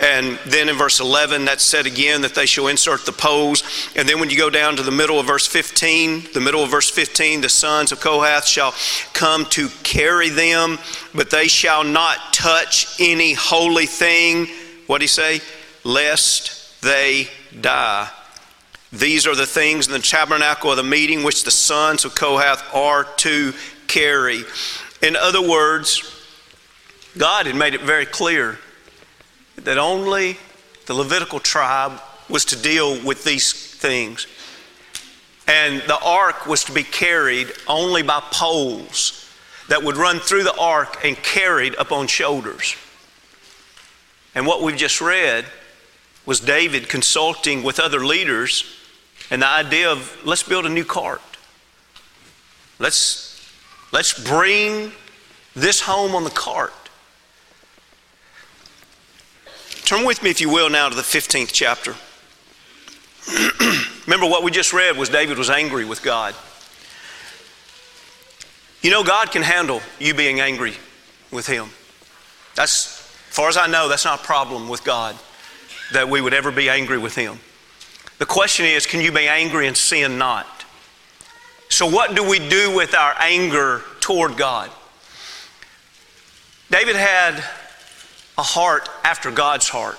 And 0.02 0.38
then 0.46 0.68
in 0.68 0.76
verse 0.76 1.00
11, 1.00 1.46
that's 1.46 1.64
said 1.64 1.86
again 1.86 2.20
that 2.20 2.34
they 2.34 2.44
shall 2.44 2.66
insert 2.66 3.06
the 3.06 3.12
poles. 3.12 3.62
And 3.96 4.06
then 4.06 4.20
when 4.20 4.28
you 4.28 4.36
go 4.36 4.50
down 4.50 4.76
to 4.76 4.82
the 4.82 4.90
middle 4.90 5.18
of 5.18 5.26
verse 5.26 5.46
15, 5.46 6.28
the 6.34 6.40
middle 6.40 6.62
of 6.62 6.70
verse 6.70 6.90
15, 6.90 7.40
the 7.40 7.48
sons 7.48 7.90
of 7.90 8.00
Kohath 8.00 8.44
shall 8.44 8.74
come 9.14 9.46
to 9.46 9.70
carry 9.82 10.28
them, 10.28 10.78
but 11.14 11.30
they 11.30 11.48
shall 11.48 11.82
not 11.82 12.34
touch 12.34 13.00
any 13.00 13.32
holy 13.32 13.86
thing. 13.86 14.46
What 14.88 14.98
do 14.98 15.04
he 15.04 15.08
say? 15.08 15.40
Lest 15.84 16.82
they 16.82 17.28
die. 17.58 18.10
These 18.92 19.26
are 19.26 19.34
the 19.34 19.46
things 19.46 19.86
in 19.86 19.94
the 19.94 20.00
tabernacle 20.00 20.70
of 20.70 20.76
the 20.76 20.82
meeting 20.82 21.22
which 21.22 21.44
the 21.44 21.50
sons 21.50 22.04
of 22.04 22.14
Kohath 22.14 22.62
are 22.74 23.04
to 23.04 23.54
carry. 23.92 24.42
In 25.02 25.16
other 25.16 25.46
words, 25.46 26.02
God 27.18 27.46
had 27.46 27.56
made 27.56 27.74
it 27.74 27.82
very 27.82 28.06
clear 28.06 28.58
that 29.56 29.76
only 29.76 30.38
the 30.86 30.94
Levitical 30.94 31.38
tribe 31.38 32.00
was 32.28 32.46
to 32.46 32.56
deal 32.56 33.04
with 33.04 33.24
these 33.24 33.52
things. 33.52 34.26
And 35.46 35.82
the 35.82 35.98
ark 36.02 36.46
was 36.46 36.64
to 36.64 36.72
be 36.72 36.82
carried 36.82 37.52
only 37.68 38.02
by 38.02 38.20
poles 38.30 39.28
that 39.68 39.82
would 39.82 39.96
run 39.96 40.18
through 40.20 40.44
the 40.44 40.56
ark 40.58 41.04
and 41.04 41.16
carried 41.16 41.74
upon 41.74 42.06
shoulders. 42.06 42.76
And 44.34 44.46
what 44.46 44.62
we've 44.62 44.76
just 44.76 45.00
read 45.00 45.44
was 46.24 46.40
David 46.40 46.88
consulting 46.88 47.62
with 47.62 47.78
other 47.78 48.04
leaders 48.04 48.64
and 49.30 49.42
the 49.42 49.48
idea 49.48 49.90
of 49.90 50.16
let's 50.24 50.42
build 50.42 50.64
a 50.64 50.70
new 50.70 50.84
cart. 50.84 51.20
Let's 52.78 53.31
Let's 53.92 54.18
bring 54.18 54.92
this 55.54 55.80
home 55.80 56.14
on 56.14 56.24
the 56.24 56.30
cart. 56.30 56.72
Turn 59.84 60.06
with 60.06 60.22
me, 60.22 60.30
if 60.30 60.40
you 60.40 60.48
will, 60.48 60.70
now 60.70 60.88
to 60.88 60.94
the 60.94 61.02
15th 61.02 61.50
chapter. 61.52 61.94
Remember 64.06 64.26
what 64.26 64.42
we 64.42 64.50
just 64.50 64.72
read 64.72 64.96
was 64.96 65.10
David 65.10 65.36
was 65.36 65.50
angry 65.50 65.84
with 65.84 66.02
God. 66.02 66.34
You 68.80 68.90
know, 68.90 69.04
God 69.04 69.30
can 69.30 69.42
handle 69.42 69.82
you 70.00 70.14
being 70.14 70.40
angry 70.40 70.74
with 71.30 71.46
Him. 71.46 71.68
That's, 72.54 72.86
as 73.28 73.36
far 73.36 73.48
as 73.48 73.56
I 73.56 73.66
know, 73.66 73.88
that's 73.88 74.04
not 74.04 74.20
a 74.20 74.24
problem 74.24 74.68
with 74.68 74.82
God 74.84 75.16
that 75.92 76.08
we 76.08 76.20
would 76.20 76.34
ever 76.34 76.50
be 76.50 76.68
angry 76.68 76.98
with 76.98 77.14
Him. 77.14 77.38
The 78.18 78.26
question 78.26 78.64
is 78.66 78.86
can 78.86 79.00
you 79.00 79.12
be 79.12 79.28
angry 79.28 79.66
and 79.66 79.76
sin 79.76 80.16
not? 80.16 80.46
So, 81.72 81.86
what 81.86 82.14
do 82.14 82.22
we 82.22 82.38
do 82.38 82.76
with 82.76 82.94
our 82.94 83.14
anger 83.18 83.80
toward 84.00 84.36
God? 84.36 84.70
David 86.70 86.96
had 86.96 87.42
a 88.36 88.42
heart 88.42 88.90
after 89.02 89.30
God's 89.30 89.70
heart. 89.70 89.98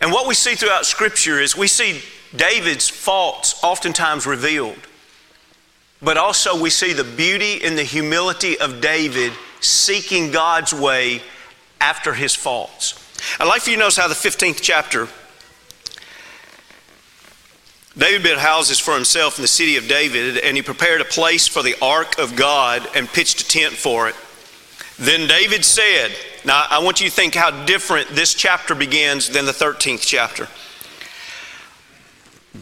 And 0.00 0.10
what 0.10 0.26
we 0.26 0.34
see 0.34 0.56
throughout 0.56 0.86
Scripture 0.86 1.40
is 1.40 1.56
we 1.56 1.68
see 1.68 2.02
David's 2.34 2.90
faults 2.90 3.62
oftentimes 3.62 4.26
revealed, 4.26 4.88
but 6.02 6.16
also 6.16 6.60
we 6.60 6.68
see 6.68 6.92
the 6.92 7.04
beauty 7.04 7.62
and 7.62 7.78
the 7.78 7.84
humility 7.84 8.58
of 8.58 8.80
David 8.80 9.32
seeking 9.60 10.32
God's 10.32 10.74
way 10.74 11.22
after 11.80 12.12
his 12.12 12.34
faults. 12.34 12.94
I'd 13.38 13.46
like 13.46 13.62
for 13.62 13.70
you 13.70 13.76
to 13.76 13.80
notice 13.82 13.98
how 13.98 14.08
the 14.08 14.14
15th 14.14 14.60
chapter 14.60 15.08
David 17.96 18.24
built 18.24 18.38
houses 18.38 18.80
for 18.80 18.94
himself 18.94 19.38
in 19.38 19.42
the 19.42 19.48
city 19.48 19.76
of 19.76 19.86
David, 19.86 20.38
and 20.38 20.56
he 20.56 20.62
prepared 20.62 21.00
a 21.00 21.04
place 21.04 21.46
for 21.46 21.62
the 21.62 21.76
ark 21.80 22.18
of 22.18 22.34
God 22.34 22.88
and 22.96 23.08
pitched 23.08 23.42
a 23.42 23.48
tent 23.48 23.74
for 23.74 24.08
it. 24.08 24.16
Then 24.98 25.28
David 25.28 25.64
said, 25.64 26.12
Now 26.44 26.66
I 26.68 26.80
want 26.80 27.00
you 27.00 27.08
to 27.08 27.14
think 27.14 27.34
how 27.34 27.64
different 27.64 28.08
this 28.08 28.34
chapter 28.34 28.74
begins 28.74 29.28
than 29.28 29.44
the 29.44 29.52
13th 29.52 30.02
chapter. 30.04 30.48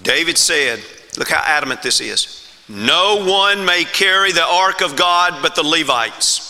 David 0.02 0.36
said, 0.36 0.80
Look 1.18 1.30
how 1.30 1.42
adamant 1.44 1.82
this 1.82 2.00
is. 2.00 2.38
No 2.68 3.24
one 3.26 3.64
may 3.64 3.84
carry 3.84 4.32
the 4.32 4.44
ark 4.44 4.80
of 4.82 4.96
God 4.96 5.40
but 5.42 5.54
the 5.54 5.62
Levites. 5.62 6.48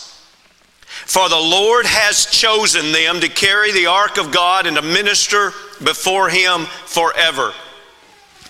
For 1.05 1.27
the 1.27 1.35
Lord 1.35 1.85
has 1.85 2.27
chosen 2.27 2.91
them 2.91 3.19
to 3.19 3.27
carry 3.27 3.71
the 3.71 3.87
ark 3.87 4.17
of 4.17 4.31
God 4.31 4.67
and 4.67 4.77
to 4.77 4.81
minister 4.81 5.51
before 5.83 6.29
him 6.29 6.65
forever. 6.85 7.53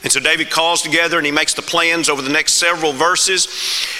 And 0.03 0.11
so 0.11 0.19
David 0.19 0.49
calls 0.49 0.81
together 0.81 1.17
and 1.17 1.25
he 1.25 1.31
makes 1.31 1.53
the 1.53 1.61
plans 1.61 2.09
over 2.09 2.21
the 2.21 2.29
next 2.29 2.53
several 2.53 2.91
verses. 2.91 3.47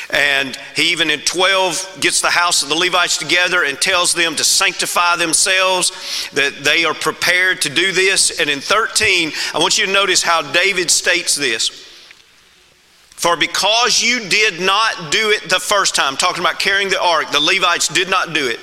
And 0.10 0.58
he 0.76 0.92
even 0.92 1.10
in 1.10 1.22
12 1.22 1.98
gets 2.02 2.20
the 2.20 2.30
house 2.30 2.62
of 2.62 2.70
the 2.70 2.76
Levites 2.76 3.18
together 3.18 3.64
and 3.64 3.80
tells 3.80 4.14
them 4.14 4.36
to 4.36 4.44
sanctify 4.44 5.16
themselves, 5.16 6.30
that 6.34 6.64
they 6.64 6.84
are 6.84 6.94
prepared 6.94 7.62
to 7.62 7.70
do 7.70 7.94
this. 7.94 8.40
And 8.40 8.50
in 8.50 8.60
13, 8.60 9.32
I 9.54 9.60
want 9.60 9.78
you 9.78 9.86
to 9.86 9.92
notice 9.92 10.22
how 10.22 10.42
David 10.52 10.92
states 10.92 11.36
this. 11.36 11.93
For 13.24 13.38
because 13.38 14.02
you 14.02 14.28
did 14.28 14.60
not 14.60 15.10
do 15.10 15.30
it 15.30 15.50
the 15.50 15.58
first 15.58 15.96
time, 15.96 16.18
talking 16.18 16.44
about 16.44 16.60
carrying 16.60 16.90
the 16.90 17.02
ark, 17.02 17.32
the 17.32 17.40
Levites 17.40 17.88
did 17.88 18.10
not 18.10 18.34
do 18.34 18.50
it. 18.50 18.60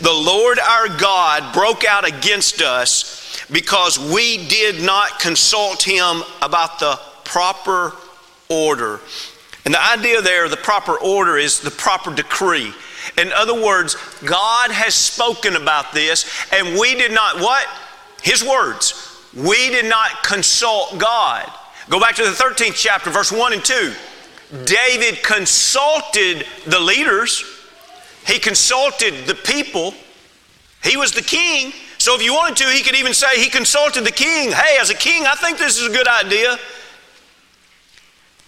The 0.00 0.10
Lord 0.10 0.58
our 0.58 0.88
God 0.88 1.52
broke 1.52 1.84
out 1.84 2.08
against 2.08 2.62
us 2.62 3.44
because 3.52 3.98
we 3.98 4.48
did 4.48 4.82
not 4.82 5.20
consult 5.20 5.82
him 5.82 6.22
about 6.40 6.78
the 6.78 6.98
proper 7.24 7.92
order. 8.48 9.00
And 9.66 9.74
the 9.74 9.84
idea 9.92 10.22
there, 10.22 10.48
the 10.48 10.56
proper 10.56 10.98
order, 10.98 11.36
is 11.36 11.60
the 11.60 11.70
proper 11.70 12.14
decree. 12.14 12.72
In 13.18 13.30
other 13.34 13.62
words, 13.62 13.94
God 14.24 14.70
has 14.70 14.94
spoken 14.94 15.54
about 15.54 15.92
this, 15.92 16.24
and 16.50 16.80
we 16.80 16.94
did 16.94 17.12
not, 17.12 17.40
what? 17.40 17.66
His 18.22 18.42
words. 18.42 19.22
We 19.34 19.68
did 19.68 19.84
not 19.84 20.22
consult 20.22 20.96
God. 20.96 21.52
Go 21.88 21.98
back 21.98 22.16
to 22.16 22.24
the 22.24 22.30
13th 22.30 22.74
chapter, 22.74 23.10
verse 23.10 23.32
1 23.32 23.54
and 23.54 23.64
2. 23.64 23.94
David 24.64 25.22
consulted 25.22 26.46
the 26.66 26.78
leaders, 26.78 27.44
he 28.26 28.38
consulted 28.38 29.26
the 29.26 29.34
people, 29.34 29.94
he 30.82 30.96
was 30.96 31.12
the 31.12 31.22
king, 31.22 31.72
so 31.98 32.14
if 32.14 32.22
you 32.22 32.32
wanted 32.32 32.56
to, 32.58 32.70
he 32.70 32.82
could 32.82 32.94
even 32.94 33.12
say 33.12 33.42
he 33.42 33.50
consulted 33.50 34.04
the 34.04 34.12
king. 34.12 34.52
Hey, 34.52 34.78
as 34.80 34.90
a 34.90 34.94
king, 34.94 35.26
I 35.26 35.34
think 35.34 35.58
this 35.58 35.78
is 35.78 35.86
a 35.86 35.90
good 35.90 36.06
idea. 36.06 36.58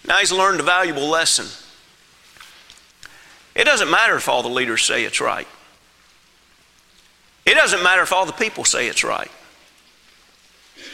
Now 0.07 0.17
he's 0.17 0.31
learned 0.31 0.59
a 0.59 0.63
valuable 0.63 1.09
lesson. 1.09 1.47
It 3.53 3.65
doesn't 3.65 3.91
matter 3.91 4.15
if 4.15 4.29
all 4.29 4.41
the 4.41 4.49
leaders 4.49 4.83
say 4.83 5.03
it's 5.03 5.19
right. 5.19 5.47
It 7.45 7.55
doesn't 7.55 7.83
matter 7.83 8.01
if 8.01 8.13
all 8.13 8.25
the 8.25 8.31
people 8.31 8.63
say 8.63 8.87
it's 8.87 9.03
right. 9.03 9.29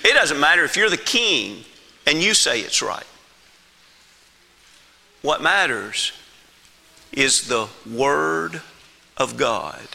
It 0.03 0.13
doesn't 0.13 0.39
matter 0.39 0.63
if 0.63 0.75
you're 0.75 0.89
the 0.89 0.97
king 0.97 1.63
and 2.07 2.23
you 2.23 2.33
say 2.33 2.61
it's 2.61 2.81
right. 2.81 3.05
What 5.21 5.41
matters 5.43 6.13
is 7.11 7.47
the 7.47 7.67
Word 7.85 8.61
of 9.17 9.37
God 9.37 9.87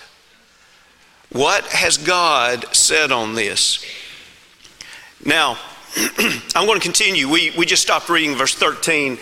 What 1.31 1.65
has 1.69 1.97
God 1.97 2.67
said 2.75 3.11
on 3.11 3.35
this? 3.35 3.83
Now, 5.25 5.57
I'm 6.55 6.67
going 6.67 6.79
to 6.79 6.85
continue. 6.85 7.27
We, 7.29 7.53
we 7.57 7.65
just 7.65 7.83
stopped 7.83 8.11
reading 8.11 8.37
verse 8.37 8.55
13. 8.55 9.19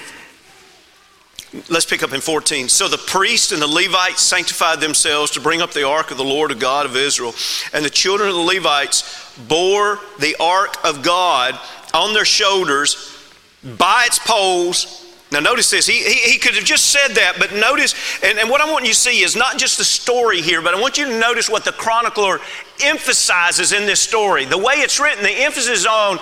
Let's 1.69 1.85
pick 1.85 2.03
up 2.03 2.13
in 2.13 2.21
14. 2.21 2.69
So 2.69 2.87
the 2.87 2.99
priests 2.99 3.51
and 3.51 3.61
the 3.61 3.67
Levites 3.67 4.23
sanctified 4.23 4.81
themselves 4.81 5.33
to 5.33 5.41
bring 5.41 5.61
up 5.61 5.73
the 5.73 5.87
ark 5.87 6.11
of 6.11 6.17
the 6.17 6.25
Lord, 6.25 6.53
of 6.53 6.61
God 6.61 6.87
of 6.87 6.97
Israel. 6.97 7.35
And 7.73 7.85
the 7.85 7.91
children 7.91 8.29
of 8.29 8.37
the 8.37 8.41
Levites 8.41 9.37
bore 9.49 9.99
the 10.21 10.37
ark 10.39 10.77
of 10.85 11.03
God 11.03 11.59
on 11.93 12.15
their 12.15 12.25
shoulders 12.25 13.17
by 13.65 14.05
its 14.07 14.19
poles 14.21 15.01
now, 15.33 15.39
notice 15.39 15.71
this. 15.71 15.87
He, 15.87 16.03
he, 16.03 16.33
he, 16.33 16.39
could 16.39 16.57
have 16.57 16.65
just 16.65 16.87
said 16.87 17.15
that, 17.15 17.37
but 17.39 17.53
notice, 17.55 17.95
and, 18.25 18.39
and 18.39 18.51
what 18.51 18.61
I 18.61 18.71
want 18.71 18.85
you 18.85 18.93
to 18.93 18.99
see 18.99 19.23
is 19.23 19.37
not 19.37 19.59
just 19.59 19.79
the 19.79 19.85
story 19.85 20.43
here, 20.43 20.61
but 20.61 20.75
I 20.75 20.81
want 20.81 20.99
you 20.99 21.05
to 21.05 21.19
notice 21.21 21.49
what 21.49 21.65
the 21.65 21.71
chronicler 21.71 22.41
emphasizes 22.83 23.73
in 23.73 23.87
this 23.87 24.01
story. 24.01 24.45
The 24.45 24.59
way 24.59 24.75
it's 24.77 24.99
written, 24.99 25.23
the 25.23 25.31
emphasis 25.31 25.87
on 25.87 26.19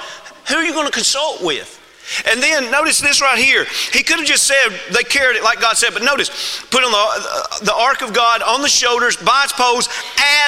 who 0.48 0.56
are 0.56 0.64
you 0.64 0.74
going 0.74 0.86
to 0.86 0.92
consult 0.92 1.42
with? 1.42 1.77
And 2.26 2.42
then 2.42 2.70
notice 2.70 3.00
this 3.00 3.20
right 3.20 3.38
here. 3.38 3.66
He 3.92 4.02
could 4.02 4.18
have 4.18 4.26
just 4.26 4.46
said 4.46 4.78
they 4.92 5.02
carried 5.02 5.36
it 5.36 5.44
like 5.44 5.60
God 5.60 5.76
said, 5.76 5.92
but 5.92 6.02
notice, 6.02 6.60
put 6.70 6.82
on 6.82 6.90
the, 6.90 6.96
uh, 6.96 7.58
the 7.64 7.74
ark 7.74 8.02
of 8.02 8.12
God 8.12 8.42
on 8.42 8.62
the 8.62 8.68
shoulders 8.68 9.16
by 9.16 9.42
its 9.44 9.52
poles, 9.52 9.88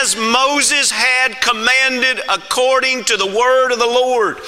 as 0.01 0.17
Moses 0.17 0.91
had 0.91 1.41
commanded 1.41 2.21
according 2.29 3.05
to 3.05 3.17
the 3.17 3.27
word 3.27 3.73
of 3.73 3.79
the 3.79 3.87
Lord. 3.87 4.39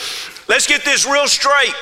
Let's 0.48 0.66
get 0.66 0.84
this 0.84 1.06
real 1.06 1.28
straight. 1.28 1.74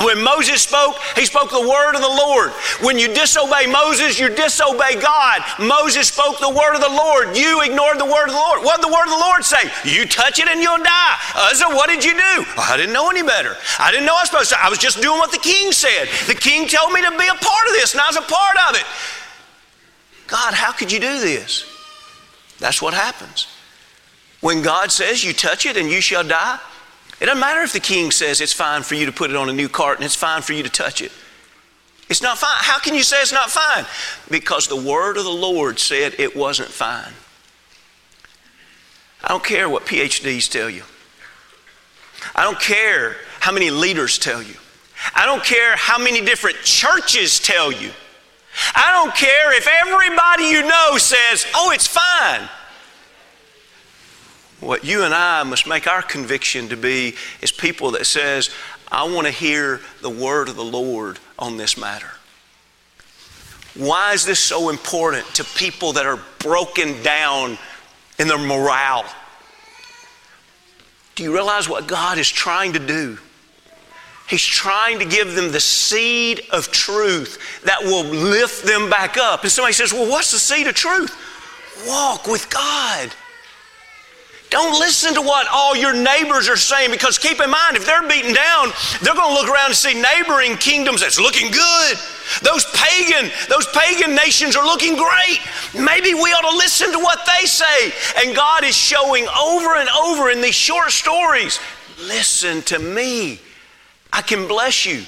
When 0.00 0.22
Moses 0.22 0.62
spoke, 0.62 0.96
he 1.14 1.26
spoke 1.26 1.50
the 1.50 1.68
word 1.68 1.94
of 1.94 2.00
the 2.00 2.08
Lord. 2.08 2.52
When 2.80 2.98
you 2.98 3.12
disobey 3.12 3.66
Moses, 3.66 4.18
you 4.18 4.28
disobey 4.28 5.00
God. 5.00 5.42
Moses 5.58 6.08
spoke 6.08 6.40
the 6.40 6.48
word 6.48 6.74
of 6.74 6.80
the 6.80 6.88
Lord. 6.88 7.36
You 7.36 7.60
ignored 7.60 7.98
the 7.98 8.06
word 8.06 8.28
of 8.28 8.32
the 8.32 8.40
Lord. 8.40 8.64
What 8.64 8.80
did 8.80 8.88
the 8.88 8.92
word 8.92 9.04
of 9.04 9.10
the 9.10 9.24
Lord 9.24 9.44
say? 9.44 9.70
You 9.84 10.06
touch 10.06 10.38
it 10.38 10.48
and 10.48 10.62
you'll 10.62 10.82
die. 10.82 11.16
Uzzah, 11.50 11.68
what 11.68 11.88
did 11.88 12.02
you 12.02 12.14
do? 12.14 12.44
Oh, 12.56 12.68
I 12.70 12.76
didn't 12.76 12.94
know 12.94 13.10
any 13.10 13.22
better. 13.22 13.56
I 13.78 13.90
didn't 13.90 14.06
know 14.06 14.14
I 14.16 14.22
was 14.22 14.30
supposed 14.30 14.50
to. 14.50 14.64
I 14.64 14.70
was 14.70 14.78
just 14.78 15.02
doing 15.02 15.18
what 15.18 15.32
the 15.32 15.38
king 15.38 15.70
said. 15.72 16.08
The 16.26 16.34
king 16.34 16.66
told 16.66 16.92
me 16.92 17.02
to 17.02 17.10
be 17.10 17.28
a 17.28 17.34
part 17.34 17.66
of 17.66 17.72
this, 17.72 17.92
and 17.92 18.00
I 18.00 18.06
was 18.08 18.16
a 18.16 18.22
part 18.22 18.56
of 18.70 18.76
it. 18.76 18.86
God, 20.26 20.54
how 20.54 20.72
could 20.72 20.90
you 20.90 21.00
do 21.00 21.20
this? 21.20 21.64
That's 22.58 22.80
what 22.80 22.94
happens. 22.94 23.48
When 24.40 24.62
God 24.62 24.90
says 24.90 25.22
you 25.22 25.32
touch 25.32 25.66
it 25.66 25.76
and 25.76 25.90
you 25.90 26.00
shall 26.00 26.24
die, 26.24 26.58
it 27.20 27.26
doesn't 27.26 27.40
matter 27.40 27.60
if 27.60 27.72
the 27.72 27.80
king 27.80 28.10
says 28.10 28.40
it's 28.40 28.52
fine 28.52 28.82
for 28.82 28.94
you 28.94 29.06
to 29.06 29.12
put 29.12 29.30
it 29.30 29.36
on 29.36 29.48
a 29.48 29.52
new 29.52 29.68
cart 29.68 29.98
and 29.98 30.04
it's 30.04 30.14
fine 30.14 30.42
for 30.42 30.54
you 30.54 30.62
to 30.62 30.70
touch 30.70 31.02
it. 31.02 31.12
It's 32.08 32.22
not 32.22 32.38
fine. 32.38 32.56
How 32.56 32.78
can 32.78 32.94
you 32.94 33.02
say 33.02 33.20
it's 33.20 33.32
not 33.32 33.50
fine? 33.50 33.84
Because 34.30 34.66
the 34.66 34.76
word 34.76 35.16
of 35.16 35.24
the 35.24 35.30
Lord 35.30 35.78
said 35.78 36.14
it 36.18 36.34
wasn't 36.34 36.70
fine. 36.70 37.12
I 39.22 39.28
don't 39.28 39.44
care 39.44 39.68
what 39.68 39.84
PhDs 39.84 40.50
tell 40.50 40.70
you. 40.70 40.82
I 42.34 42.42
don't 42.42 42.60
care 42.60 43.16
how 43.38 43.52
many 43.52 43.70
leaders 43.70 44.18
tell 44.18 44.42
you. 44.42 44.54
I 45.14 45.24
don't 45.24 45.44
care 45.44 45.76
how 45.76 45.98
many 45.98 46.20
different 46.20 46.58
churches 46.58 47.38
tell 47.38 47.70
you. 47.70 47.90
I 48.74 48.92
don't 48.92 49.14
care 49.14 49.56
if 49.56 49.68
everybody 49.68 50.44
you 50.44 50.66
know 50.66 50.96
says, 50.98 51.46
oh, 51.54 51.70
it's 51.70 51.86
fine. 51.86 52.48
What 54.60 54.84
you 54.84 55.04
and 55.04 55.14
I 55.14 55.42
must 55.42 55.66
make 55.66 55.86
our 55.86 56.02
conviction 56.02 56.68
to 56.68 56.76
be 56.76 57.16
is 57.40 57.50
people 57.50 57.92
that 57.92 58.06
says, 58.06 58.50
I 58.92 59.04
want 59.04 59.26
to 59.26 59.32
hear 59.32 59.80
the 60.02 60.10
word 60.10 60.48
of 60.48 60.56
the 60.56 60.64
Lord 60.64 61.18
on 61.38 61.56
this 61.56 61.78
matter. 61.78 62.10
Why 63.74 64.12
is 64.12 64.26
this 64.26 64.40
so 64.40 64.68
important 64.68 65.26
to 65.34 65.44
people 65.44 65.94
that 65.94 66.04
are 66.04 66.20
broken 66.40 67.02
down 67.02 67.56
in 68.18 68.28
their 68.28 68.38
morale? 68.38 69.06
Do 71.14 71.22
you 71.22 71.32
realize 71.32 71.68
what 71.68 71.86
God 71.86 72.18
is 72.18 72.28
trying 72.28 72.72
to 72.74 72.78
do? 72.78 73.18
He's 74.28 74.44
trying 74.44 74.98
to 75.00 75.04
give 75.04 75.34
them 75.34 75.50
the 75.50 75.60
seed 75.60 76.42
of 76.52 76.70
truth 76.70 77.62
that 77.64 77.82
will 77.82 78.04
lift 78.04 78.64
them 78.64 78.88
back 78.90 79.16
up. 79.16 79.42
And 79.42 79.50
somebody 79.50 79.72
says, 79.72 79.92
Well, 79.92 80.08
what's 80.08 80.30
the 80.30 80.38
seed 80.38 80.66
of 80.66 80.74
truth? 80.74 81.16
Walk 81.86 82.26
with 82.26 82.48
God. 82.50 83.10
Don't 84.50 84.78
listen 84.80 85.14
to 85.14 85.22
what 85.22 85.46
all 85.50 85.76
your 85.76 85.94
neighbors 85.94 86.48
are 86.48 86.56
saying 86.56 86.90
because 86.90 87.18
keep 87.18 87.40
in 87.40 87.48
mind, 87.48 87.76
if 87.76 87.86
they're 87.86 88.06
beaten 88.06 88.34
down, 88.34 88.72
they're 89.00 89.14
going 89.14 89.28
to 89.28 89.40
look 89.40 89.48
around 89.48 89.66
and 89.66 89.76
see 89.76 89.94
neighboring 89.94 90.56
kingdoms 90.56 91.00
that's 91.00 91.20
looking 91.20 91.52
good. 91.52 91.96
Those 92.42 92.66
pagan, 92.74 93.30
those 93.48 93.66
pagan 93.68 94.16
nations 94.16 94.56
are 94.56 94.64
looking 94.64 94.96
great. 94.96 95.38
Maybe 95.72 96.14
we 96.14 96.32
ought 96.32 96.50
to 96.50 96.56
listen 96.56 96.90
to 96.90 96.98
what 96.98 97.20
they 97.26 97.46
say. 97.46 97.92
And 98.18 98.34
God 98.34 98.64
is 98.64 98.76
showing 98.76 99.26
over 99.28 99.76
and 99.76 99.88
over 99.88 100.30
in 100.30 100.40
these 100.40 100.56
short 100.56 100.90
stories 100.90 101.60
listen 102.02 102.62
to 102.62 102.78
me. 102.78 103.38
I 104.12 104.22
can 104.22 104.48
bless 104.48 104.84
you. 104.84 105.04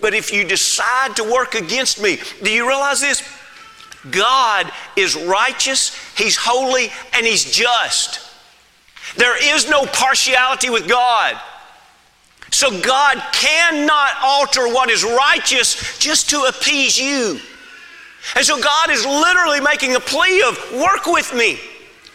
But 0.00 0.14
if 0.14 0.32
you 0.32 0.44
decide 0.44 1.16
to 1.16 1.24
work 1.24 1.54
against 1.54 2.00
me, 2.00 2.18
do 2.42 2.50
you 2.50 2.66
realize 2.66 3.00
this? 3.00 3.22
God 4.10 4.70
is 4.96 5.16
righteous, 5.16 5.94
He's 6.16 6.36
holy, 6.36 6.90
and 7.12 7.26
He's 7.26 7.44
just. 7.50 8.23
There 9.16 9.54
is 9.54 9.68
no 9.68 9.84
partiality 9.86 10.70
with 10.70 10.88
God. 10.88 11.40
So 12.50 12.80
God 12.80 13.22
cannot 13.32 14.12
alter 14.22 14.68
what 14.68 14.90
is 14.90 15.04
righteous 15.04 15.98
just 15.98 16.30
to 16.30 16.42
appease 16.42 16.98
you. 16.98 17.40
And 18.36 18.44
so 18.44 18.60
God 18.60 18.90
is 18.90 19.04
literally 19.04 19.60
making 19.60 19.96
a 19.96 20.00
plea 20.00 20.42
of 20.42 20.56
work 20.72 21.06
with 21.06 21.34
me. 21.34 21.58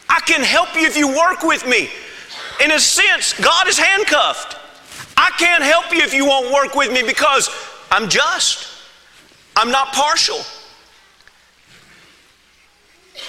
I 0.07 0.19
can 0.21 0.41
help 0.41 0.75
you 0.75 0.87
if 0.87 0.97
you 0.97 1.07
work 1.07 1.43
with 1.43 1.67
me. 1.67 1.89
In 2.63 2.71
a 2.71 2.79
sense, 2.79 3.33
God 3.33 3.67
is 3.67 3.77
handcuffed. 3.77 4.57
I 5.15 5.29
can't 5.37 5.63
help 5.63 5.91
you 5.91 5.99
if 6.01 6.13
you 6.13 6.25
won't 6.25 6.53
work 6.53 6.73
with 6.73 6.91
me 6.91 7.03
because 7.03 7.49
I'm 7.91 8.09
just. 8.09 8.67
I'm 9.55 9.71
not 9.71 9.93
partial. 9.93 10.39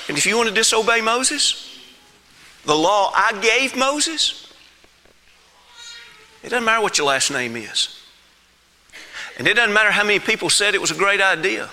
And 0.09 0.16
if 0.16 0.27
you 0.27 0.37
want 0.37 0.49
to 0.49 0.55
disobey 0.55 1.01
Moses, 1.01 1.69
the 2.64 2.75
law 2.75 3.12
I 3.14 3.38
gave 3.40 3.77
Moses, 3.77 4.53
it 6.42 6.51
doesn't 6.51 6.64
matter 6.64 6.83
what 6.83 6.99
your 6.99 7.07
last 7.07 7.31
name 7.31 7.57
is. 7.57 7.96
And 9.38 9.49
it 9.49 9.55
doesn't 9.55 9.73
matter 9.73 9.90
how 9.90 10.05
many 10.05 10.18
people 10.18 10.51
said 10.51 10.75
it 10.75 10.81
was 10.81 10.90
a 10.90 10.96
great 10.96 11.20
idea. 11.20 11.70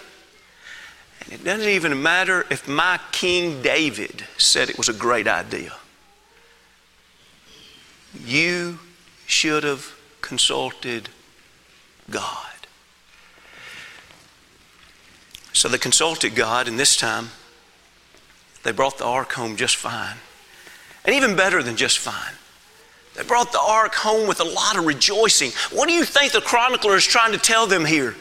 And 1.23 1.34
it 1.34 1.43
doesn't 1.43 1.67
even 1.67 2.02
matter 2.02 2.45
if 2.50 2.67
my 2.67 3.00
King 3.12 3.62
David 3.62 4.26
said 4.38 4.69
it 4.69 4.78
was 4.78 4.88
a 4.88 4.93
great 4.93 5.28
idea. 5.28 5.73
You 8.26 8.80
should 9.26 9.63
have 9.63 9.93
consulted 10.21 11.10
God. 12.10 12.45
So 15.52 15.67
they 15.67 15.78
consulted 15.78 16.36
God, 16.36 16.67
and 16.67 16.80
this 16.80 16.95
time 16.95 17.32
they 18.63 18.71
brought 18.71 18.97
the 18.97 19.06
ark 19.06 19.34
home 19.34 19.56
just 19.56 19.76
fine. 19.76 20.17
And 21.07 21.15
even 21.15 21.35
better 21.35 21.63
than 21.63 21.77
just 21.77 21.99
fine. 21.99 22.33
They 23.15 23.23
brought 23.23 23.51
the 23.51 23.61
ark 23.61 23.95
home 23.95 24.27
with 24.27 24.41
a 24.41 24.43
lot 24.43 24.77
of 24.77 24.85
rejoicing. 24.85 25.51
What 25.71 25.87
do 25.87 25.93
you 25.93 26.03
think 26.03 26.33
the 26.33 26.41
chronicler 26.41 26.95
is 26.95 27.05
trying 27.05 27.31
to 27.31 27.39
tell 27.39 27.65
them 27.65 27.85
here? 27.85 28.15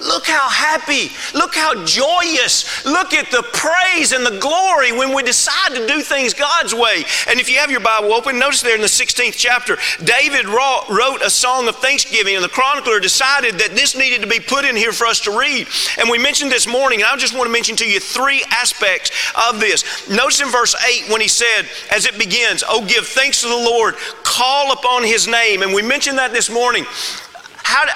Look 0.00 0.26
how 0.26 0.48
happy, 0.48 1.10
look 1.34 1.54
how 1.54 1.84
joyous, 1.84 2.84
look 2.84 3.14
at 3.14 3.30
the 3.30 3.42
praise 3.54 4.12
and 4.12 4.26
the 4.26 4.38
glory 4.38 4.92
when 4.92 5.14
we 5.14 5.22
decide 5.22 5.74
to 5.74 5.86
do 5.86 6.02
things 6.02 6.34
God's 6.34 6.74
way. 6.74 7.04
And 7.28 7.40
if 7.40 7.48
you 7.48 7.58
have 7.58 7.70
your 7.70 7.80
Bible 7.80 8.12
open, 8.12 8.38
notice 8.38 8.60
there 8.60 8.74
in 8.74 8.82
the 8.82 8.88
16th 8.88 9.34
chapter, 9.36 9.78
David 10.04 10.46
wrote 10.46 11.22
a 11.22 11.30
song 11.30 11.66
of 11.68 11.76
thanksgiving, 11.76 12.34
and 12.34 12.44
the 12.44 12.50
chronicler 12.50 13.00
decided 13.00 13.54
that 13.54 13.70
this 13.70 13.96
needed 13.96 14.20
to 14.20 14.26
be 14.26 14.38
put 14.38 14.66
in 14.66 14.76
here 14.76 14.92
for 14.92 15.06
us 15.06 15.20
to 15.20 15.38
read. 15.38 15.66
And 15.98 16.10
we 16.10 16.18
mentioned 16.18 16.52
this 16.52 16.66
morning, 16.66 17.00
and 17.00 17.08
I 17.08 17.16
just 17.16 17.34
want 17.34 17.46
to 17.46 17.52
mention 17.52 17.76
to 17.76 17.88
you 17.88 17.98
three 17.98 18.44
aspects 18.50 19.10
of 19.48 19.60
this. 19.60 20.08
Notice 20.10 20.42
in 20.42 20.48
verse 20.48 20.74
8 20.84 21.10
when 21.10 21.22
he 21.22 21.28
said, 21.28 21.68
as 21.90 22.04
it 22.04 22.18
begins, 22.18 22.62
Oh, 22.68 22.84
give 22.84 23.06
thanks 23.06 23.40
to 23.42 23.48
the 23.48 23.54
Lord, 23.54 23.94
call 24.24 24.72
upon 24.72 25.04
his 25.04 25.26
name. 25.26 25.62
And 25.62 25.72
we 25.72 25.82
mentioned 25.82 26.18
that 26.18 26.32
this 26.32 26.50
morning. 26.50 26.84
How 27.62 27.86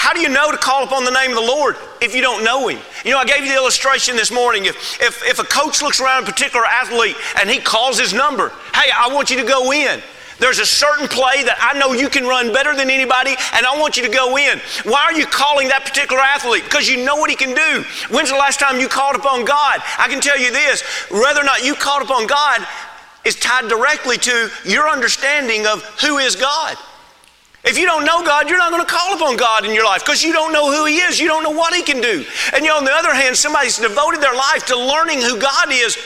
how 0.00 0.14
do 0.14 0.20
you 0.20 0.30
know 0.30 0.50
to 0.50 0.56
call 0.56 0.82
upon 0.82 1.04
the 1.04 1.10
name 1.10 1.28
of 1.28 1.36
the 1.36 1.42
Lord 1.42 1.76
if 2.00 2.14
you 2.14 2.22
don't 2.22 2.42
know 2.42 2.68
Him? 2.68 2.78
You 3.04 3.10
know, 3.10 3.18
I 3.18 3.26
gave 3.26 3.44
you 3.44 3.50
the 3.50 3.54
illustration 3.54 4.16
this 4.16 4.32
morning. 4.32 4.64
If, 4.64 4.98
if, 4.98 5.22
if 5.28 5.38
a 5.38 5.44
coach 5.44 5.82
looks 5.82 6.00
around 6.00 6.22
a 6.22 6.26
particular 6.26 6.64
athlete 6.64 7.16
and 7.38 7.50
he 7.50 7.60
calls 7.60 8.00
his 8.00 8.14
number, 8.14 8.48
hey, 8.72 8.90
I 8.96 9.12
want 9.12 9.28
you 9.28 9.36
to 9.36 9.46
go 9.46 9.70
in. 9.74 10.00
There's 10.38 10.58
a 10.58 10.64
certain 10.64 11.06
play 11.06 11.44
that 11.44 11.60
I 11.60 11.78
know 11.78 11.92
you 11.92 12.08
can 12.08 12.24
run 12.24 12.50
better 12.50 12.74
than 12.74 12.88
anybody, 12.88 13.36
and 13.52 13.66
I 13.66 13.78
want 13.78 13.98
you 13.98 14.02
to 14.02 14.08
go 14.08 14.38
in. 14.38 14.58
Why 14.84 15.04
are 15.04 15.12
you 15.12 15.26
calling 15.26 15.68
that 15.68 15.84
particular 15.84 16.22
athlete? 16.22 16.64
Because 16.64 16.88
you 16.88 17.04
know 17.04 17.16
what 17.16 17.28
he 17.28 17.36
can 17.36 17.54
do. 17.54 17.84
When's 18.08 18.30
the 18.30 18.40
last 18.40 18.58
time 18.58 18.80
you 18.80 18.88
called 18.88 19.16
upon 19.16 19.44
God? 19.44 19.84
I 19.98 20.08
can 20.08 20.22
tell 20.22 20.40
you 20.40 20.50
this 20.50 20.80
whether 21.10 21.42
or 21.42 21.44
not 21.44 21.62
you 21.62 21.74
called 21.74 22.00
upon 22.00 22.26
God 22.26 22.66
is 23.26 23.36
tied 23.36 23.68
directly 23.68 24.16
to 24.16 24.48
your 24.64 24.88
understanding 24.88 25.66
of 25.66 25.84
who 26.00 26.16
is 26.16 26.36
God. 26.36 26.78
If 27.62 27.78
you 27.78 27.84
don't 27.84 28.06
know 28.06 28.24
God, 28.24 28.48
you're 28.48 28.58
not 28.58 28.70
going 28.70 28.84
to 28.84 28.90
call 28.90 29.14
upon 29.14 29.36
God 29.36 29.66
in 29.66 29.74
your 29.74 29.84
life 29.84 30.02
because 30.02 30.22
you 30.22 30.32
don't 30.32 30.52
know 30.52 30.72
who 30.72 30.86
He 30.86 30.96
is. 30.96 31.20
You 31.20 31.28
don't 31.28 31.42
know 31.42 31.50
what 31.50 31.74
He 31.74 31.82
can 31.82 32.00
do. 32.00 32.24
And 32.54 32.64
you 32.64 32.70
know, 32.70 32.78
on 32.78 32.84
the 32.84 32.92
other 32.92 33.14
hand, 33.14 33.36
somebody's 33.36 33.78
devoted 33.78 34.22
their 34.22 34.34
life 34.34 34.64
to 34.66 34.78
learning 34.78 35.20
who 35.20 35.38
God 35.38 35.68
is. 35.70 35.98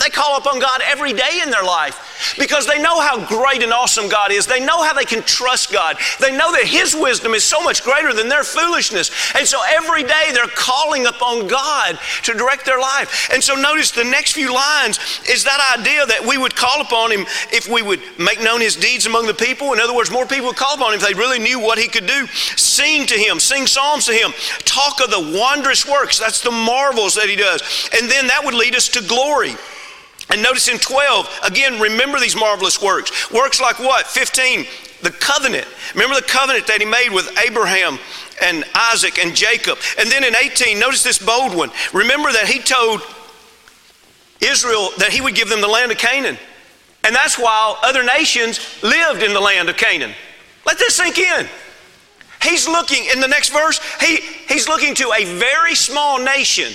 They 0.00 0.08
call 0.08 0.38
upon 0.38 0.58
God 0.58 0.80
every 0.84 1.12
day 1.12 1.40
in 1.42 1.50
their 1.50 1.62
life 1.62 2.34
because 2.38 2.66
they 2.66 2.80
know 2.80 3.00
how 3.00 3.26
great 3.26 3.62
and 3.62 3.72
awesome 3.72 4.08
God 4.08 4.32
is. 4.32 4.46
They 4.46 4.64
know 4.64 4.82
how 4.82 4.94
they 4.94 5.04
can 5.04 5.22
trust 5.22 5.70
God. 5.70 5.96
They 6.18 6.34
know 6.34 6.50
that 6.52 6.64
His 6.64 6.94
wisdom 6.94 7.34
is 7.34 7.44
so 7.44 7.62
much 7.62 7.84
greater 7.84 8.14
than 8.14 8.28
their 8.28 8.42
foolishness. 8.42 9.10
And 9.36 9.46
so 9.46 9.60
every 9.68 10.02
day 10.02 10.30
they're 10.32 10.46
calling 10.46 11.06
upon 11.06 11.46
God 11.46 11.98
to 12.22 12.32
direct 12.32 12.64
their 12.64 12.80
life. 12.80 13.28
And 13.32 13.44
so 13.44 13.54
notice 13.54 13.90
the 13.90 14.04
next 14.04 14.32
few 14.32 14.52
lines 14.52 14.98
is 15.28 15.44
that 15.44 15.76
idea 15.78 16.06
that 16.06 16.24
we 16.26 16.38
would 16.38 16.56
call 16.56 16.80
upon 16.80 17.10
Him 17.12 17.26
if 17.52 17.68
we 17.68 17.82
would 17.82 18.00
make 18.18 18.40
known 18.42 18.62
His 18.62 18.76
deeds 18.76 19.04
among 19.04 19.26
the 19.26 19.34
people. 19.34 19.74
In 19.74 19.80
other 19.80 19.94
words, 19.94 20.10
more 20.10 20.26
people 20.26 20.46
would 20.46 20.56
call 20.56 20.74
upon 20.74 20.94
Him 20.94 21.00
if 21.00 21.06
they 21.06 21.14
really 21.14 21.38
knew 21.38 21.60
what 21.60 21.78
He 21.78 21.88
could 21.88 22.06
do. 22.06 22.26
Sing 22.56 23.06
to 23.06 23.14
Him, 23.14 23.38
sing 23.38 23.66
psalms 23.66 24.06
to 24.06 24.14
Him, 24.14 24.32
talk 24.64 25.00
of 25.00 25.10
the 25.10 25.38
wondrous 25.38 25.86
works. 25.86 26.18
That's 26.18 26.40
the 26.40 26.50
marvels 26.50 27.14
that 27.16 27.28
He 27.28 27.36
does. 27.36 27.60
And 27.94 28.10
then 28.10 28.28
that 28.28 28.42
would 28.42 28.54
lead 28.54 28.74
us 28.74 28.88
to 28.90 29.02
glory. 29.02 29.54
And 30.30 30.42
notice 30.42 30.68
in 30.68 30.78
12, 30.78 31.40
again, 31.44 31.80
remember 31.80 32.18
these 32.18 32.36
marvelous 32.36 32.80
works. 32.80 33.30
Works 33.30 33.60
like 33.60 33.78
what? 33.78 34.06
15, 34.06 34.66
the 35.02 35.10
covenant. 35.10 35.66
Remember 35.94 36.14
the 36.14 36.26
covenant 36.26 36.66
that 36.68 36.80
he 36.80 36.86
made 36.86 37.10
with 37.10 37.28
Abraham 37.38 37.98
and 38.42 38.64
Isaac 38.74 39.18
and 39.18 39.34
Jacob. 39.34 39.78
And 39.98 40.10
then 40.10 40.24
in 40.24 40.34
18, 40.34 40.78
notice 40.78 41.02
this 41.02 41.18
bold 41.18 41.54
one. 41.54 41.70
Remember 41.92 42.32
that 42.32 42.46
he 42.46 42.60
told 42.60 43.02
Israel 44.40 44.90
that 44.98 45.10
he 45.10 45.20
would 45.20 45.34
give 45.34 45.48
them 45.48 45.60
the 45.60 45.68
land 45.68 45.92
of 45.92 45.98
Canaan. 45.98 46.38
And 47.04 47.14
that's 47.14 47.38
why 47.38 47.78
other 47.82 48.04
nations 48.04 48.60
lived 48.82 49.22
in 49.22 49.32
the 49.32 49.40
land 49.40 49.68
of 49.68 49.76
Canaan. 49.76 50.12
Let 50.64 50.78
this 50.78 50.94
sink 50.94 51.18
in. 51.18 51.48
He's 52.42 52.66
looking, 52.66 53.04
in 53.12 53.20
the 53.20 53.28
next 53.28 53.50
verse, 53.50 53.80
he, 54.00 54.16
he's 54.48 54.68
looking 54.68 54.94
to 54.96 55.12
a 55.12 55.24
very 55.24 55.74
small 55.74 56.22
nation. 56.22 56.72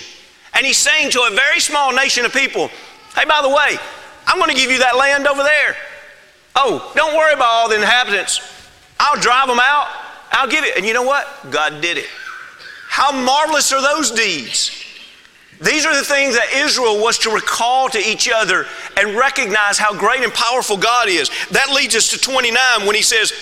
And 0.54 0.66
he's 0.66 0.78
saying 0.78 1.12
to 1.12 1.22
a 1.22 1.32
very 1.32 1.60
small 1.60 1.94
nation 1.94 2.26
of 2.26 2.34
people, 2.34 2.70
Hey, 3.16 3.26
by 3.26 3.42
the 3.42 3.50
way, 3.50 3.78
I'm 4.26 4.38
going 4.38 4.50
to 4.50 4.56
give 4.56 4.72
you 4.72 4.80
that 4.80 4.96
land 4.96 5.28
over 5.28 5.44
there. 5.44 5.76
Oh, 6.56 6.92
don't 6.96 7.16
worry 7.16 7.34
about 7.34 7.48
all 7.48 7.70
the 7.70 7.76
inhabitants. 7.76 8.42
I'll 9.00 9.20
drive 9.20 9.48
them 9.48 9.60
out. 9.62 9.88
I'll 10.32 10.50
give 10.50 10.64
it. 10.64 10.76
And 10.76 10.86
you 10.86 10.94
know 10.94 11.04
what? 11.04 11.28
God 11.52 11.82
did 11.82 11.98
it. 11.98 12.08
How 12.90 13.12
marvelous 13.12 13.72
are 13.72 13.82
those 13.82 14.12
deeds? 14.12 14.72
These 15.62 15.86
are 15.86 15.96
the 15.96 16.04
things 16.04 16.36
that 16.36 16.52
Israel 16.54 17.02
was 17.02 17.18
to 17.20 17.32
recall 17.32 17.90
to 17.90 18.00
each 18.00 18.30
other 18.30 18.66
and 18.96 19.16
recognize 19.16 19.78
how 19.78 19.98
great 19.98 20.24
and 20.24 20.34
powerful 20.34 20.78
God 20.78 21.08
is. 21.08 21.30
That 21.52 21.72
leads 21.74 21.96
us 21.96 22.10
to 22.10 22.18
29 22.20 22.86
when 22.86 22.96
he 22.96 23.02
says, 23.02 23.34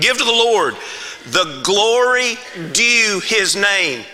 Give 0.00 0.16
to 0.16 0.24
the 0.24 0.30
Lord 0.30 0.74
the 1.26 1.60
glory 1.62 2.36
due 2.72 3.20
his 3.24 3.56
name. 3.56 4.04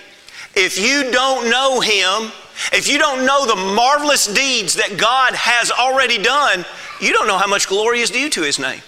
If 0.55 0.79
you 0.79 1.11
don't 1.11 1.51
know 1.51 1.81
him, 1.81 2.33
if 2.73 2.89
you 2.89 2.99
don't 2.99 3.27
know 3.27 3.47
the 3.47 3.57
marvelous 3.57 4.27
deeds 4.27 4.75
that 4.75 4.99
God 4.99 5.35
has 5.35 5.71
already 5.71 6.23
done, 6.23 6.65
you 7.01 7.13
don't 7.13 7.27
know 7.27 7.39
how 7.39 7.47
much 7.47 7.69
glory 7.69 8.01
is 8.01 8.11
due 8.11 8.31
to 8.31 8.43
His 8.43 8.59
name. 8.59 8.81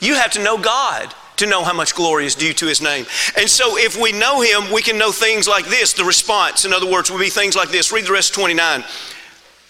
You 0.00 0.14
have 0.14 0.32
to 0.32 0.42
know 0.42 0.58
God 0.58 1.14
to 1.36 1.46
know 1.46 1.64
how 1.64 1.72
much 1.72 1.94
glory 1.94 2.26
is 2.26 2.34
due 2.34 2.52
to 2.54 2.66
His 2.66 2.80
name. 2.80 3.06
And 3.38 3.48
so, 3.48 3.76
if 3.76 4.00
we 4.00 4.12
know 4.12 4.40
Him, 4.40 4.72
we 4.72 4.82
can 4.82 4.98
know 4.98 5.12
things 5.12 5.48
like 5.48 5.66
this. 5.66 5.92
The 5.92 6.04
response, 6.04 6.64
in 6.64 6.72
other 6.72 6.90
words, 6.90 7.10
will 7.10 7.18
be 7.18 7.30
things 7.30 7.56
like 7.56 7.70
this. 7.70 7.92
Read 7.92 8.06
the 8.06 8.12
rest 8.12 8.34
29. 8.34 8.84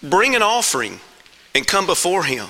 Bring 0.03 0.35
an 0.35 0.43
offering 0.43 0.99
and 1.53 1.65
come 1.65 1.85
before 1.85 2.23
Him. 2.23 2.47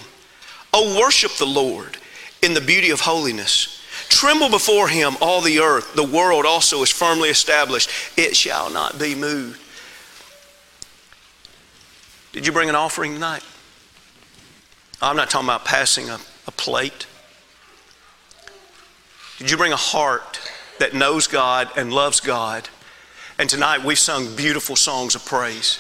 Oh, 0.74 1.00
worship 1.00 1.32
the 1.38 1.46
Lord 1.46 1.98
in 2.42 2.54
the 2.54 2.62
beauty 2.62 2.90
of 2.90 3.02
holiness. 3.02 3.82
Tremble 4.10 4.50
before 4.50 4.88
Him, 4.88 5.16
all 5.22 5.42
the 5.42 5.60
earth. 5.60 5.96
The 5.96 6.04
world 6.04 6.46
also 6.46 6.82
is 6.82 6.90
firmly 6.90 7.30
established, 7.30 7.90
it 8.18 8.36
shall 8.36 8.70
not 8.70 9.00
be 9.00 9.16
moved. 9.16 9.62
Did 12.36 12.46
you 12.46 12.52
bring 12.52 12.68
an 12.68 12.76
offering 12.76 13.14
tonight? 13.14 13.44
I'm 15.02 15.16
not 15.16 15.30
talking 15.30 15.48
about 15.48 15.64
passing 15.64 16.10
a, 16.10 16.20
a 16.48 16.52
plate. 16.52 17.08
Did 19.38 19.50
you 19.50 19.56
bring 19.56 19.72
a 19.72 19.78
heart 19.78 20.42
that 20.80 20.94
knows 20.94 21.28
God 21.28 21.70
and 21.78 21.94
loves 21.94 22.20
God? 22.20 22.68
And 23.40 23.50
tonight 23.50 23.86
we've 23.86 23.98
sung 23.98 24.36
beautiful 24.36 24.76
songs 24.76 25.16
of 25.16 25.26
praise. 25.26 25.80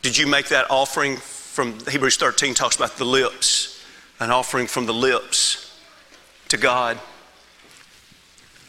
Did 0.00 0.16
you 0.16 0.26
make 0.26 0.48
that 0.48 0.70
offering 0.70 1.18
from 1.18 1.78
Hebrews 1.86 2.16
13 2.16 2.54
talks 2.54 2.76
about 2.76 2.96
the 2.96 3.04
lips, 3.04 3.84
an 4.20 4.30
offering 4.30 4.66
from 4.66 4.86
the 4.86 4.94
lips 4.94 5.78
to 6.48 6.56
God? 6.56 6.98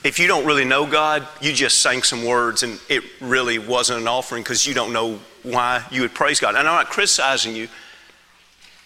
If 0.04 0.20
you 0.20 0.28
don't 0.28 0.46
really 0.46 0.66
know 0.66 0.86
God, 0.86 1.26
you 1.40 1.54
just 1.54 1.80
sang 1.80 2.04
some 2.04 2.26
words 2.26 2.64
and 2.64 2.82
it 2.90 3.06
really 3.22 3.60
wasn't 3.60 4.02
an 4.02 4.10
offering 4.10 4.44
because 4.44 4.68
you 4.68 4.74
don't 4.74 4.92
know 4.92 5.20
why 5.44 5.84
you 5.92 6.02
would 6.02 6.14
praise 6.14 6.40
God. 6.40 6.50
And 6.50 6.60
I'm 6.60 6.66
not 6.66 6.90
criticizing 6.90 7.56
you. 7.56 7.68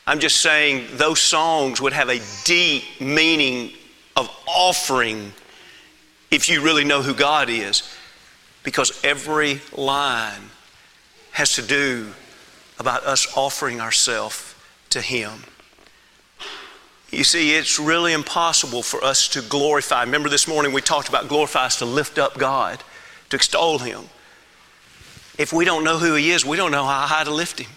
I'm 0.06 0.20
just 0.20 0.42
saying 0.42 0.88
those 0.94 1.22
songs 1.22 1.80
would 1.80 1.94
have 1.94 2.10
a 2.10 2.20
deep 2.44 2.84
meaning 3.00 3.72
of 4.16 4.30
offering 4.48 5.34
if 6.30 6.50
you 6.50 6.62
really 6.62 6.84
know 6.84 7.02
who 7.02 7.14
God 7.14 7.50
is. 7.50 7.84
Because 8.64 9.04
every 9.04 9.62
line 9.76 10.50
has 11.32 11.56
to 11.56 11.62
do 11.62 12.14
about 12.80 13.04
us 13.04 13.28
offering 13.36 13.82
ourselves 13.82 14.56
to 14.90 15.02
Him. 15.02 15.32
You 17.12 17.24
see, 17.24 17.56
it's 17.56 17.80
really 17.80 18.14
impossible 18.14 18.82
for 18.82 19.04
us 19.04 19.28
to 19.30 19.42
glorify. 19.42 20.04
Remember 20.04 20.30
this 20.30 20.48
morning 20.48 20.74
we 20.74 20.82
talked 20.82 21.10
about 21.10 21.28
glorify 21.28 21.66
us 21.66 21.78
to 21.80 21.86
lift 21.86 22.18
up 22.18 22.38
God, 22.38 22.84
to 23.30 23.36
extol 23.36 23.80
Him. 23.80 24.10
If 25.38 25.52
we 25.54 25.66
don't 25.66 25.84
know 25.84 25.98
who 25.98 26.16
He 26.16 26.32
is, 26.32 26.46
we 26.46 26.58
don't 26.58 26.72
know 26.72 26.86
how 26.86 27.08
high 27.08 27.24
to 27.24 27.34
lift 27.34 27.60
Him. 27.60 27.70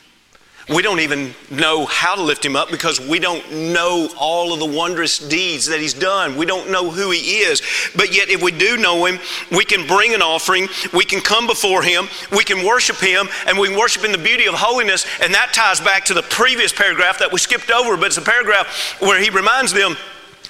We 0.69 0.83
don't 0.83 0.99
even 0.99 1.33
know 1.49 1.87
how 1.87 2.17
to 2.17 2.23
lift 2.23 2.45
him 2.45 2.57
up 2.57 2.73
because 2.73 2.99
we 2.99 3.21
don't 3.21 3.73
know 3.73 4.09
all 4.19 4.53
of 4.53 4.59
the 4.59 4.67
wondrous 4.67 5.21
deeds 5.21 5.67
that 5.67 5.79
he's 5.79 5.95
done. 5.95 6.37
We 6.37 6.45
don't 6.45 6.73
know 6.73 6.91
who 6.91 7.13
he 7.13 7.21
is. 7.21 7.63
But 7.95 8.13
yet, 8.13 8.31
if 8.31 8.43
we 8.43 8.51
do 8.51 8.77
know 8.77 9.05
him, 9.05 9.21
we 9.53 9.65
can 9.65 9.87
bring 9.87 10.13
an 10.13 10.23
offering, 10.23 10.67
we 10.93 11.05
can 11.05 11.21
come 11.21 11.47
before 11.47 11.85
him, 11.85 12.09
we 12.33 12.43
can 12.43 12.67
worship 12.67 12.97
him, 12.97 13.29
and 13.47 13.57
we 13.57 13.77
worship 13.77 14.05
in 14.05 14.11
the 14.11 14.19
beauty 14.19 14.47
of 14.47 14.55
holiness. 14.55 15.07
And 15.23 15.33
that 15.35 15.53
ties 15.53 15.81
back 15.81 16.05
to 16.07 16.15
the 16.15 16.23
previous 16.23 16.73
paragraph 16.73 17.21
that 17.21 17.31
we 17.31 17.39
skipped 17.39 17.71
over, 17.71 17.97
but 17.97 18.07
it's 18.07 18.17
a 18.17 18.23
paragraph 18.23 18.97
where 18.99 19.23
he 19.23 19.31
reminds 19.31 19.73
them 19.73 19.97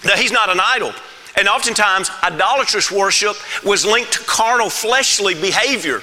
that 0.05 0.19
he's 0.19 0.33
not 0.33 0.49
an 0.49 0.61
idol. 0.64 0.92
And 1.37 1.47
oftentimes, 1.47 2.11
idolatrous 2.23 2.90
worship 2.90 3.37
was 3.62 3.85
linked 3.85 4.14
to 4.14 4.21
carnal, 4.21 4.71
fleshly 4.71 5.35
behavior. 5.35 6.01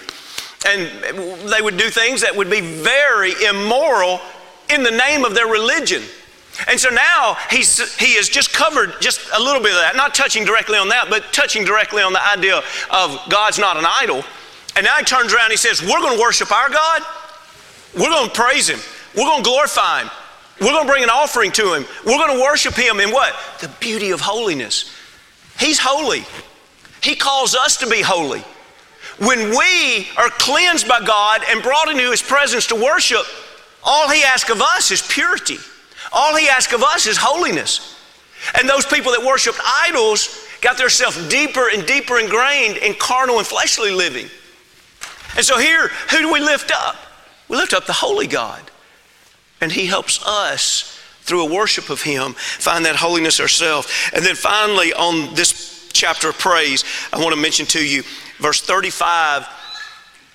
And 0.65 1.49
they 1.51 1.61
would 1.61 1.77
do 1.77 1.89
things 1.89 2.21
that 2.21 2.35
would 2.35 2.49
be 2.49 2.61
very 2.61 3.33
immoral 3.43 4.21
in 4.69 4.83
the 4.83 4.91
name 4.91 5.25
of 5.25 5.35
their 5.35 5.47
religion. 5.47 6.03
And 6.67 6.79
so 6.79 6.89
now 6.89 7.35
he's, 7.49 7.95
he 7.97 8.15
has 8.15 8.29
just 8.29 8.53
covered 8.53 8.93
just 9.01 9.19
a 9.33 9.41
little 9.41 9.61
bit 9.61 9.71
of 9.71 9.79
that, 9.79 9.95
not 9.95 10.13
touching 10.13 10.45
directly 10.45 10.77
on 10.77 10.89
that, 10.89 11.09
but 11.09 11.33
touching 11.33 11.65
directly 11.65 12.03
on 12.03 12.13
the 12.13 12.25
idea 12.25 12.61
of 12.91 13.19
God's 13.29 13.57
not 13.57 13.75
an 13.75 13.85
idol. 13.87 14.23
And 14.75 14.85
now 14.85 14.95
he 14.97 15.03
turns 15.03 15.33
around 15.33 15.45
and 15.45 15.51
he 15.51 15.57
says, 15.57 15.81
We're 15.81 15.99
going 15.99 16.15
to 16.15 16.21
worship 16.21 16.51
our 16.51 16.69
God. 16.69 17.01
We're 17.95 18.09
going 18.09 18.29
to 18.29 18.35
praise 18.35 18.69
him. 18.69 18.79
We're 19.15 19.25
going 19.25 19.43
to 19.43 19.49
glorify 19.49 20.01
him. 20.01 20.09
We're 20.61 20.71
going 20.71 20.85
to 20.85 20.91
bring 20.91 21.03
an 21.03 21.09
offering 21.09 21.51
to 21.53 21.73
him. 21.73 21.85
We're 22.05 22.17
going 22.17 22.37
to 22.37 22.43
worship 22.43 22.75
him 22.75 22.99
in 22.99 23.11
what? 23.11 23.35
The 23.59 23.69
beauty 23.79 24.11
of 24.11 24.21
holiness. 24.21 24.95
He's 25.59 25.79
holy. 25.79 26.23
He 27.01 27.15
calls 27.15 27.55
us 27.55 27.77
to 27.77 27.89
be 27.89 28.01
holy. 28.01 28.43
When 29.19 29.49
we 29.49 30.07
are 30.17 30.29
cleansed 30.29 30.87
by 30.87 30.99
God 31.05 31.41
and 31.49 31.61
brought 31.61 31.89
into 31.89 32.09
His 32.09 32.21
presence 32.21 32.67
to 32.67 32.75
worship, 32.75 33.25
all 33.83 34.09
He 34.09 34.23
asks 34.23 34.49
of 34.49 34.61
us 34.61 34.91
is 34.91 35.01
purity. 35.01 35.57
All 36.11 36.35
He 36.35 36.47
asks 36.47 36.73
of 36.73 36.83
us 36.83 37.05
is 37.05 37.17
holiness. 37.17 37.99
And 38.57 38.67
those 38.67 38.85
people 38.85 39.11
that 39.11 39.23
worshiped 39.23 39.59
idols 39.63 40.47
got 40.61 40.77
themselves 40.77 41.27
deeper 41.29 41.69
and 41.69 41.85
deeper 41.85 42.19
ingrained 42.19 42.77
in 42.77 42.93
carnal 42.95 43.37
and 43.37 43.47
fleshly 43.47 43.91
living. 43.91 44.27
And 45.35 45.45
so 45.45 45.57
here, 45.57 45.89
who 46.09 46.19
do 46.19 46.31
we 46.31 46.39
lift 46.39 46.71
up? 46.73 46.95
We 47.49 47.57
lift 47.57 47.73
up 47.73 47.85
the 47.85 47.93
holy 47.93 48.27
God. 48.27 48.61
And 49.61 49.71
He 49.71 49.85
helps 49.85 50.25
us 50.25 50.99
through 51.21 51.47
a 51.47 51.53
worship 51.53 51.89
of 51.89 52.01
Him 52.01 52.33
find 52.33 52.85
that 52.85 52.95
holiness 52.95 53.39
ourselves. 53.39 53.87
And 54.13 54.25
then 54.25 54.35
finally, 54.35 54.93
on 54.93 55.33
this 55.35 55.89
chapter 55.93 56.29
of 56.29 56.37
praise, 56.37 56.83
I 57.13 57.17
want 57.17 57.33
to 57.33 57.41
mention 57.41 57.65
to 57.67 57.85
you 57.85 58.03
verse 58.43 58.59
35, 58.59 59.47
I, 59.47 59.47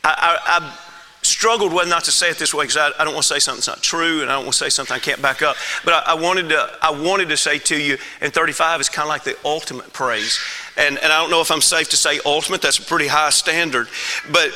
I, 0.02 0.38
I 0.46 0.78
struggled 1.20 1.74
whether 1.74 1.90
not 1.90 2.04
to 2.04 2.10
say 2.10 2.30
it 2.30 2.38
this 2.38 2.54
way 2.54 2.64
because 2.64 2.78
I, 2.78 2.90
I, 2.98 3.04
don't 3.04 3.12
want 3.12 3.26
to 3.26 3.34
say 3.34 3.38
something 3.38 3.58
that's 3.58 3.68
not 3.68 3.82
true 3.82 4.22
and 4.22 4.30
I 4.30 4.34
don't 4.34 4.44
want 4.44 4.54
to 4.54 4.58
say 4.58 4.70
something 4.70 4.96
I 4.96 4.98
can't 4.98 5.20
back 5.20 5.42
up. 5.42 5.56
But 5.84 5.92
I, 5.92 6.12
I 6.12 6.14
wanted, 6.14 6.48
to, 6.48 6.70
I 6.80 6.90
wanted 6.90 7.28
to 7.28 7.36
say 7.36 7.58
to 7.58 7.78
you, 7.78 7.98
and 8.22 8.32
35 8.32 8.80
is 8.80 8.88
kind 8.88 9.04
of 9.04 9.10
like 9.10 9.24
the 9.24 9.36
ultimate 9.44 9.92
praise. 9.92 10.40
And, 10.78 10.96
and 10.96 11.12
I 11.12 11.20
don't 11.20 11.30
know 11.30 11.42
if 11.42 11.50
I'm 11.50 11.60
safe 11.60 11.90
to 11.90 11.98
say 11.98 12.18
ultimate, 12.24 12.62
that's 12.62 12.78
a 12.78 12.82
pretty 12.82 13.08
high 13.08 13.28
standard. 13.28 13.88
But 14.32 14.52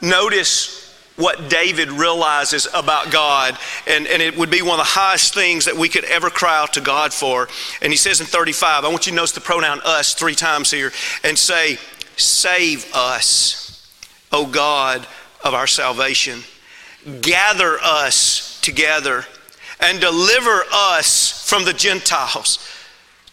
notice 0.00 0.80
what 1.16 1.50
David 1.50 1.90
realizes 1.90 2.66
about 2.72 3.12
God, 3.12 3.58
and, 3.86 4.06
and 4.06 4.22
it 4.22 4.38
would 4.38 4.50
be 4.50 4.62
one 4.62 4.80
of 4.80 4.86
the 4.86 4.92
highest 4.92 5.34
things 5.34 5.66
that 5.66 5.76
we 5.76 5.90
could 5.90 6.04
ever 6.04 6.30
cry 6.30 6.62
out 6.62 6.72
to 6.72 6.80
God 6.80 7.12
for. 7.12 7.46
And 7.82 7.92
he 7.92 7.98
says 7.98 8.20
in 8.20 8.26
35, 8.26 8.86
I 8.86 8.88
want 8.88 9.06
you 9.06 9.10
to 9.10 9.16
notice 9.16 9.32
the 9.32 9.42
pronoun 9.42 9.82
us 9.84 10.14
three 10.14 10.34
times 10.34 10.70
here, 10.70 10.92
and 11.22 11.38
say, 11.38 11.78
Save 12.20 12.94
us, 12.94 13.88
O 14.30 14.46
God 14.46 15.06
of 15.42 15.54
our 15.54 15.66
salvation. 15.66 16.42
gather 17.22 17.78
us 17.80 18.60
together 18.60 19.24
and 19.80 20.00
deliver 20.00 20.62
us 20.72 21.48
from 21.48 21.64
the 21.64 21.72
Gentiles 21.72 22.58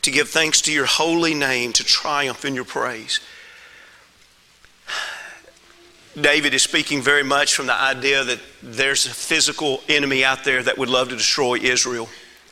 to 0.01 0.11
give 0.11 0.29
thanks 0.29 0.61
to 0.61 0.71
your 0.71 0.85
holy 0.85 1.33
name, 1.33 1.73
to 1.73 1.83
triumph 1.83 2.45
in 2.45 2.55
your 2.55 2.63
praise. 2.63 3.19
David 6.19 6.53
is 6.53 6.63
speaking 6.63 7.01
very 7.01 7.23
much 7.23 7.53
from 7.53 7.67
the 7.67 7.75
idea 7.75 8.23
that 8.23 8.39
there's 8.63 9.05
a 9.05 9.09
physical 9.09 9.81
enemy 9.89 10.23
out 10.23 10.45
there 10.45 10.63
that 10.63 10.77
would 10.77 10.89
love 10.89 11.09
to 11.09 11.15
destroy 11.17 11.55
Israel, 11.55 12.05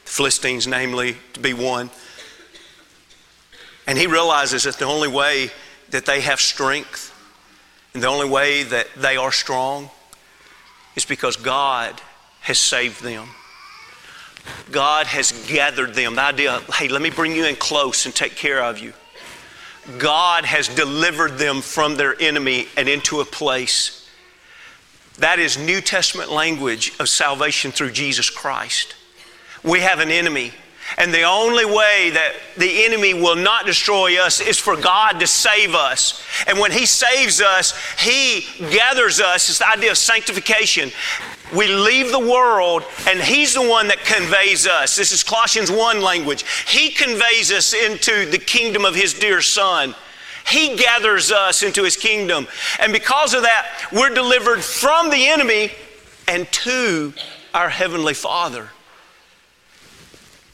the 0.03 0.11
Philistines, 0.11 0.67
namely, 0.67 1.15
to 1.33 1.39
be 1.39 1.53
one. 1.53 1.89
And 3.87 3.97
he 3.97 4.05
realizes 4.05 4.63
that 4.63 4.75
the 4.75 4.85
only 4.85 5.07
way 5.07 5.49
that 5.89 6.05
they 6.05 6.21
have 6.21 6.39
strength 6.39 7.11
and 7.95 8.03
the 8.03 8.07
only 8.07 8.27
way 8.27 8.63
that 8.63 8.87
they 8.97 9.15
are 9.15 9.31
strong 9.31 9.89
is 10.97 11.05
because 11.05 11.37
God 11.37 12.01
has 12.41 12.59
saved 12.59 13.01
them. 13.01 13.29
God 14.69 15.07
has 15.07 15.31
gathered 15.47 15.93
them. 15.93 16.15
The 16.15 16.21
idea, 16.21 16.59
hey, 16.73 16.89
let 16.89 17.01
me 17.01 17.09
bring 17.09 17.33
you 17.33 17.45
in 17.45 17.55
close 17.55 18.05
and 18.05 18.13
take 18.13 18.35
care 18.35 18.61
of 18.61 18.79
you. 18.79 18.91
God 19.97 20.43
has 20.43 20.67
delivered 20.67 21.37
them 21.37 21.61
from 21.61 21.95
their 21.95 22.19
enemy 22.21 22.67
and 22.75 22.89
into 22.89 23.21
a 23.21 23.25
place. 23.25 24.09
That 25.19 25.39
is 25.39 25.57
New 25.57 25.79
Testament 25.79 26.29
language 26.29 26.91
of 26.99 27.07
salvation 27.07 27.71
through 27.71 27.91
Jesus 27.91 28.29
Christ. 28.29 28.93
We 29.63 29.79
have 29.79 29.99
an 29.99 30.11
enemy 30.11 30.51
and 30.97 31.13
the 31.13 31.23
only 31.23 31.65
way 31.65 32.11
that 32.11 32.33
the 32.57 32.85
enemy 32.85 33.13
will 33.13 33.35
not 33.35 33.65
destroy 33.65 34.21
us 34.21 34.39
is 34.39 34.57
for 34.57 34.77
God 34.77 35.19
to 35.19 35.27
save 35.27 35.75
us. 35.75 36.23
And 36.47 36.59
when 36.59 36.71
He 36.71 36.85
saves 36.85 37.41
us, 37.41 37.73
He 37.99 38.45
gathers 38.71 39.19
us. 39.19 39.49
It's 39.49 39.59
the 39.59 39.67
idea 39.67 39.91
of 39.91 39.97
sanctification. 39.97 40.91
We 41.55 41.67
leave 41.67 42.11
the 42.11 42.19
world, 42.19 42.83
and 43.07 43.19
He's 43.19 43.53
the 43.53 43.67
one 43.67 43.87
that 43.89 44.05
conveys 44.05 44.67
us. 44.67 44.95
This 44.95 45.11
is 45.11 45.23
Colossians 45.23 45.71
1 45.71 46.01
language. 46.01 46.45
He 46.67 46.91
conveys 46.91 47.51
us 47.51 47.73
into 47.73 48.29
the 48.29 48.37
kingdom 48.39 48.85
of 48.85 48.95
His 48.95 49.13
dear 49.13 49.41
Son. 49.41 49.95
He 50.47 50.77
gathers 50.77 51.31
us 51.31 51.63
into 51.63 51.83
His 51.83 51.97
kingdom. 51.97 52.47
And 52.79 52.93
because 52.93 53.33
of 53.33 53.41
that, 53.41 53.89
we're 53.91 54.13
delivered 54.13 54.63
from 54.63 55.09
the 55.09 55.27
enemy 55.27 55.71
and 56.27 56.49
to 56.51 57.13
our 57.53 57.69
Heavenly 57.69 58.13
Father 58.13 58.69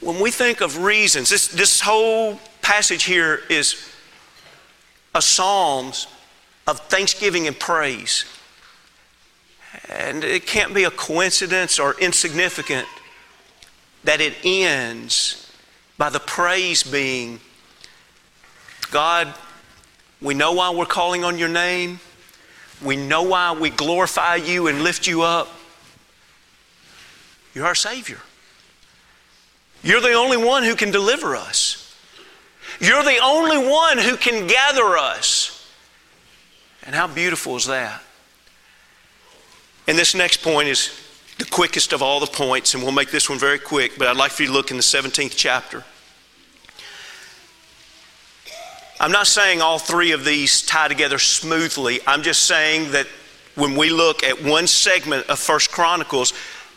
when 0.02 0.20
we 0.20 0.32
think 0.32 0.62
of 0.62 0.80
reasons, 0.80 1.30
this, 1.30 1.48
this 1.48 1.82
whole 1.82 2.40
passage 2.62 3.04
here 3.04 3.42
is 3.50 3.88
a 5.14 5.22
Psalms 5.22 6.08
of 6.68 6.80
thanksgiving 6.82 7.48
and 7.48 7.58
praise. 7.58 8.26
And 9.90 10.24
it 10.24 10.46
can't 10.46 10.74
be 10.74 10.84
a 10.84 10.92
coincidence 10.92 11.80
or 11.80 11.96
insignificant 12.00 12.88
that 14.04 14.22
it 14.22 14.34
ends 14.44 15.52
by 15.98 16.10
the 16.10 16.20
praise 16.20 16.84
being 16.84 17.40
God, 18.92 19.34
we 20.22 20.34
know 20.34 20.52
why 20.52 20.70
we're 20.72 20.86
calling 20.86 21.24
on 21.24 21.38
your 21.38 21.48
name. 21.48 22.02
We 22.84 22.98
know 22.98 23.24
why 23.24 23.54
we 23.54 23.70
glorify 23.70 24.36
you 24.36 24.68
and 24.68 24.84
lift 24.84 25.08
you 25.08 25.22
up. 25.22 25.48
You're 27.54 27.66
our 27.66 27.76
Savior. 27.76 28.20
You're 29.84 30.02
the 30.02 30.14
only 30.14 30.38
one 30.38 30.64
who 30.64 30.76
can 30.76 30.92
deliver 30.92 31.36
us. 31.36 31.96
You're 32.80 33.04
the 33.04 33.18
only 33.18 33.58
one 33.58 33.98
who 33.98 34.16
can 34.16 34.48
gather 34.48 34.98
us. 34.98 35.70
And 36.84 36.96
how 36.96 37.08
beautiful 37.08 37.56
is 37.56 37.66
that? 37.68 38.02
And 39.88 39.98
this 39.98 40.16
next 40.16 40.42
point 40.42 40.68
is 40.68 40.92
the 41.38 41.46
quickest 41.46 41.94
of 41.94 42.02
all 42.02 42.20
the 42.20 42.28
points, 42.28 42.74
and 42.74 42.84
we'll 42.84 42.92
make 42.92 43.12
this 43.12 43.30
one 43.30 43.40
very 43.40 43.60
quick, 43.60 43.94
but 43.98 44.08
I'd 44.08 44.18
like 44.18 44.32
for 44.32 44.44
you 44.44 44.48
to 44.48 44.54
look 44.54 44.72
in 44.72 44.78
the 44.78 44.84
17th 44.84 45.34
chapter. 45.36 45.84
I'm 49.00 49.12
not 49.12 49.26
saying 49.26 49.62
all 49.62 49.80
three 49.80 50.12
of 50.12 50.24
these 50.24 50.62
tie 50.62 50.88
together 50.88 51.18
smoothly. 51.18 52.02
I'm 52.06 52.22
just 52.22 52.44
saying 52.44 52.92
that 52.92 53.08
when 53.56 53.76
we 53.76 53.90
look 53.90 54.24
at 54.24 54.44
one 54.44 54.68
segment 54.68 55.28
of 55.28 55.40
First 55.40 55.72
Chronicles, 55.72 56.34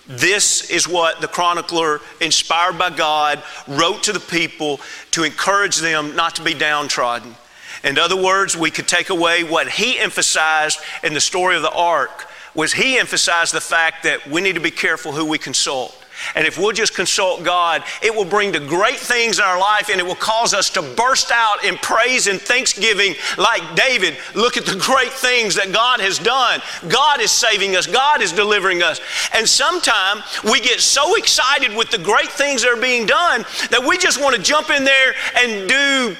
this 0.06 0.70
is 0.70 0.86
what 0.86 1.20
the 1.20 1.28
chronicler, 1.28 2.00
inspired 2.20 2.78
by 2.78 2.90
God, 2.90 3.42
wrote 3.66 4.02
to 4.04 4.12
the 4.12 4.20
people 4.20 4.80
to 5.12 5.22
encourage 5.22 5.78
them 5.78 6.14
not 6.14 6.36
to 6.36 6.42
be 6.42 6.54
downtrodden. 6.54 7.34
In 7.82 7.98
other 7.98 8.20
words, 8.20 8.56
we 8.56 8.70
could 8.70 8.88
take 8.88 9.10
away 9.10 9.44
what 9.44 9.68
he 9.68 9.98
emphasized 9.98 10.78
in 11.02 11.14
the 11.14 11.20
story 11.20 11.56
of 11.56 11.62
the 11.62 11.70
ark 11.70 12.28
was 12.54 12.72
he 12.72 12.98
emphasized 12.98 13.52
the 13.52 13.60
fact 13.60 14.04
that 14.04 14.26
we 14.28 14.40
need 14.40 14.54
to 14.54 14.60
be 14.60 14.70
careful 14.70 15.12
who 15.12 15.24
we 15.24 15.38
consult. 15.38 16.03
And 16.34 16.46
if 16.46 16.58
we'll 16.58 16.72
just 16.72 16.94
consult 16.94 17.44
God, 17.44 17.82
it 18.02 18.14
will 18.14 18.24
bring 18.24 18.52
the 18.52 18.60
great 18.60 18.96
things 18.96 19.38
in 19.38 19.44
our 19.44 19.58
life 19.58 19.88
and 19.88 20.00
it 20.00 20.06
will 20.06 20.14
cause 20.14 20.54
us 20.54 20.70
to 20.70 20.82
burst 20.82 21.30
out 21.30 21.64
in 21.64 21.76
praise 21.76 22.26
and 22.26 22.40
thanksgiving 22.40 23.14
like 23.38 23.74
David. 23.74 24.16
Look 24.34 24.56
at 24.56 24.66
the 24.66 24.76
great 24.76 25.12
things 25.12 25.54
that 25.56 25.72
God 25.72 26.00
has 26.00 26.18
done. 26.18 26.60
God 26.88 27.20
is 27.20 27.30
saving 27.30 27.76
us, 27.76 27.86
God 27.86 28.22
is 28.22 28.32
delivering 28.32 28.82
us. 28.82 29.00
And 29.34 29.48
sometimes 29.48 30.22
we 30.44 30.60
get 30.60 30.80
so 30.80 31.16
excited 31.16 31.76
with 31.76 31.90
the 31.90 31.98
great 31.98 32.30
things 32.30 32.62
that 32.62 32.70
are 32.70 32.80
being 32.80 33.06
done 33.06 33.44
that 33.70 33.84
we 33.86 33.98
just 33.98 34.20
want 34.20 34.36
to 34.36 34.42
jump 34.42 34.70
in 34.70 34.84
there 34.84 35.14
and 35.36 35.68
do 35.68 36.16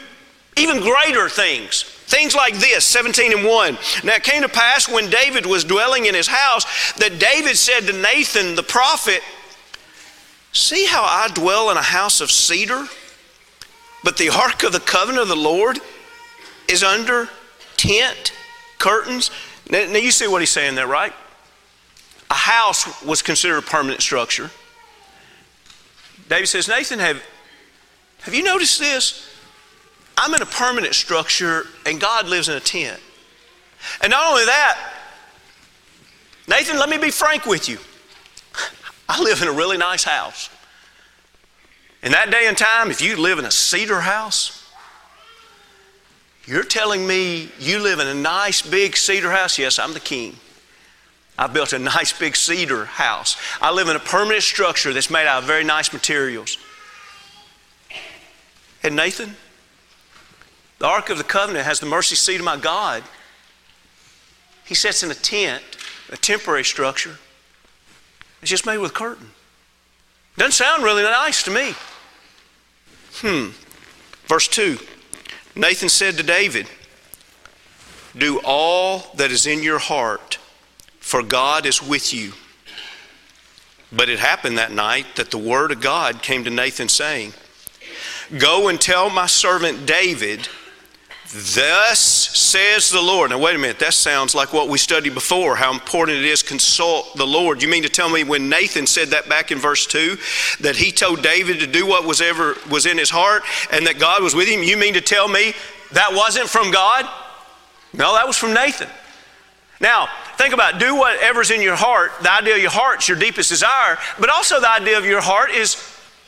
even 0.56 0.80
greater 0.80 1.28
things. 1.28 1.82
Things 2.06 2.34
like 2.34 2.54
this, 2.54 2.84
17 2.84 3.32
and 3.32 3.46
1. 3.46 3.78
Now 4.04 4.14
it 4.14 4.22
came 4.22 4.42
to 4.42 4.48
pass 4.48 4.88
when 4.88 5.10
David 5.10 5.46
was 5.46 5.64
dwelling 5.64 6.06
in 6.06 6.14
his 6.14 6.28
house 6.28 6.92
that 6.94 7.18
David 7.18 7.56
said 7.56 7.86
to 7.86 7.92
Nathan 7.92 8.54
the 8.54 8.62
prophet, 8.62 9.20
See 10.54 10.86
how 10.86 11.02
I 11.02 11.28
dwell 11.34 11.70
in 11.70 11.76
a 11.76 11.82
house 11.82 12.20
of 12.20 12.30
cedar, 12.30 12.86
but 14.04 14.16
the 14.16 14.30
ark 14.30 14.62
of 14.62 14.72
the 14.72 14.80
covenant 14.80 15.22
of 15.22 15.28
the 15.28 15.36
Lord 15.36 15.80
is 16.68 16.84
under 16.84 17.28
tent, 17.76 18.32
curtains. 18.78 19.32
Now, 19.68 19.84
now 19.86 19.98
you 19.98 20.12
see 20.12 20.28
what 20.28 20.40
he's 20.40 20.50
saying 20.50 20.76
there, 20.76 20.86
right? 20.86 21.12
A 22.30 22.34
house 22.34 23.02
was 23.02 23.20
considered 23.20 23.58
a 23.58 23.62
permanent 23.62 24.00
structure. 24.00 24.50
David 26.28 26.46
says, 26.46 26.68
Nathan, 26.68 27.00
have, 27.00 27.20
have 28.22 28.32
you 28.32 28.44
noticed 28.44 28.78
this? 28.78 29.28
I'm 30.16 30.32
in 30.34 30.40
a 30.40 30.46
permanent 30.46 30.94
structure 30.94 31.66
and 31.84 32.00
God 32.00 32.28
lives 32.28 32.48
in 32.48 32.56
a 32.56 32.60
tent. 32.60 33.00
And 34.00 34.12
not 34.12 34.30
only 34.30 34.44
that, 34.44 34.92
Nathan, 36.46 36.78
let 36.78 36.88
me 36.88 36.96
be 36.96 37.10
frank 37.10 37.44
with 37.44 37.68
you. 37.68 37.78
I 39.14 39.22
live 39.22 39.42
in 39.42 39.46
a 39.46 39.52
really 39.52 39.76
nice 39.76 40.02
house. 40.02 40.50
In 42.02 42.10
that 42.10 42.32
day 42.32 42.48
and 42.48 42.58
time, 42.58 42.90
if 42.90 43.00
you 43.00 43.16
live 43.16 43.38
in 43.38 43.44
a 43.44 43.50
cedar 43.50 44.00
house, 44.00 44.68
you're 46.46 46.64
telling 46.64 47.06
me 47.06 47.48
you 47.60 47.78
live 47.78 48.00
in 48.00 48.08
a 48.08 48.14
nice 48.14 48.60
big 48.60 48.96
cedar 48.96 49.30
house? 49.30 49.56
Yes, 49.56 49.78
I'm 49.78 49.92
the 49.92 50.00
king. 50.00 50.34
I 51.38 51.46
built 51.46 51.72
a 51.72 51.78
nice 51.78 52.12
big 52.12 52.34
cedar 52.34 52.86
house. 52.86 53.36
I 53.60 53.70
live 53.70 53.86
in 53.86 53.94
a 53.94 54.00
permanent 54.00 54.42
structure 54.42 54.92
that's 54.92 55.10
made 55.10 55.28
out 55.28 55.42
of 55.42 55.44
very 55.44 55.62
nice 55.62 55.92
materials. 55.92 56.58
And 58.82 58.96
Nathan, 58.96 59.36
the 60.80 60.86
Ark 60.86 61.08
of 61.08 61.18
the 61.18 61.24
Covenant 61.24 61.66
has 61.66 61.78
the 61.78 61.86
mercy 61.86 62.16
seat 62.16 62.40
of 62.40 62.44
my 62.44 62.56
God. 62.56 63.04
He 64.64 64.74
sits 64.74 65.04
in 65.04 65.12
a 65.12 65.14
tent, 65.14 65.62
a 66.10 66.16
temporary 66.16 66.64
structure. 66.64 67.16
It's 68.44 68.50
just 68.50 68.66
made 68.66 68.76
with 68.76 68.92
curtain. 68.92 69.30
Doesn't 70.36 70.52
sound 70.52 70.84
really 70.84 71.02
nice 71.02 71.42
to 71.44 71.50
me. 71.50 71.72
Hmm. 73.14 73.52
Verse 74.26 74.46
2 74.48 74.78
Nathan 75.56 75.88
said 75.88 76.18
to 76.18 76.22
David, 76.22 76.68
Do 78.14 78.42
all 78.44 79.06
that 79.14 79.30
is 79.30 79.46
in 79.46 79.62
your 79.62 79.78
heart, 79.78 80.38
for 81.00 81.22
God 81.22 81.64
is 81.64 81.82
with 81.82 82.12
you. 82.12 82.34
But 83.90 84.10
it 84.10 84.18
happened 84.18 84.58
that 84.58 84.72
night 84.72 85.06
that 85.16 85.30
the 85.30 85.38
word 85.38 85.72
of 85.72 85.80
God 85.80 86.20
came 86.20 86.44
to 86.44 86.50
Nathan, 86.50 86.90
saying, 86.90 87.32
Go 88.36 88.68
and 88.68 88.78
tell 88.78 89.08
my 89.08 89.24
servant 89.24 89.86
David, 89.86 90.50
Thus 91.32 91.98
says 92.00 92.90
the 92.90 93.00
Lord. 93.00 93.30
Now, 93.30 93.38
wait 93.38 93.56
a 93.56 93.58
minute. 93.58 93.78
That 93.78 93.94
sounds 93.94 94.34
like 94.34 94.52
what 94.52 94.68
we 94.68 94.78
studied 94.78 95.14
before, 95.14 95.56
how 95.56 95.72
important 95.72 96.18
it 96.18 96.24
is 96.24 96.42
consult 96.42 97.16
the 97.16 97.26
Lord. 97.26 97.62
You 97.62 97.68
mean 97.68 97.82
to 97.82 97.88
tell 97.88 98.10
me 98.10 98.24
when 98.24 98.48
Nathan 98.48 98.86
said 98.86 99.08
that 99.08 99.28
back 99.28 99.50
in 99.50 99.58
verse 99.58 99.86
2, 99.86 100.16
that 100.60 100.76
he 100.76 100.92
told 100.92 101.22
David 101.22 101.60
to 101.60 101.66
do 101.66 101.86
what 101.86 102.04
was 102.04 102.20
ever 102.20 102.56
was 102.70 102.86
in 102.86 102.98
his 102.98 103.10
heart 103.10 103.42
and 103.72 103.86
that 103.86 103.98
God 103.98 104.22
was 104.22 104.34
with 104.34 104.48
him? 104.48 104.62
You 104.62 104.76
mean 104.76 104.94
to 104.94 105.00
tell 105.00 105.26
me 105.26 105.54
that 105.92 106.12
wasn't 106.12 106.48
from 106.48 106.70
God? 106.70 107.08
No, 107.94 108.14
that 108.14 108.26
was 108.26 108.36
from 108.36 108.52
Nathan. 108.52 108.88
Now, 109.80 110.08
think 110.36 110.54
about 110.54 110.74
it. 110.74 110.80
do 110.80 110.94
whatever's 110.94 111.50
in 111.50 111.62
your 111.62 111.76
heart. 111.76 112.12
The 112.22 112.32
idea 112.32 112.54
of 112.54 112.60
your 112.60 112.70
heart's 112.70 113.08
your 113.08 113.18
deepest 113.18 113.50
desire, 113.50 113.98
but 114.20 114.30
also 114.30 114.60
the 114.60 114.70
idea 114.70 114.98
of 114.98 115.04
your 115.04 115.20
heart 115.20 115.50
is 115.50 115.76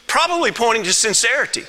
probably 0.07 0.53
pointing 0.53 0.85
to 0.85 0.93
sincerity. 0.93 1.65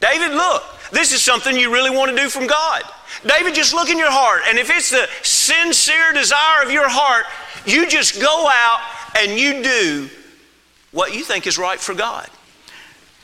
David, 0.00 0.32
look, 0.32 0.62
this 0.92 1.12
is 1.12 1.22
something 1.22 1.56
you 1.56 1.72
really 1.72 1.94
want 1.94 2.10
to 2.10 2.16
do 2.16 2.28
from 2.28 2.46
God. 2.46 2.82
David, 3.26 3.54
just 3.54 3.74
look 3.74 3.90
in 3.90 3.98
your 3.98 4.10
heart, 4.10 4.42
and 4.46 4.58
if 4.58 4.70
it's 4.70 4.90
the 4.90 5.08
sincere 5.22 6.12
desire 6.12 6.62
of 6.62 6.70
your 6.70 6.88
heart, 6.88 7.24
You 7.66 7.86
just 7.86 8.20
go 8.20 8.48
out 8.48 8.80
and 9.20 9.38
you 9.38 9.62
do 9.62 10.08
what 10.90 11.14
you 11.14 11.22
think 11.22 11.46
is 11.46 11.58
right 11.58 11.78
for 11.78 11.94
God. 11.94 12.28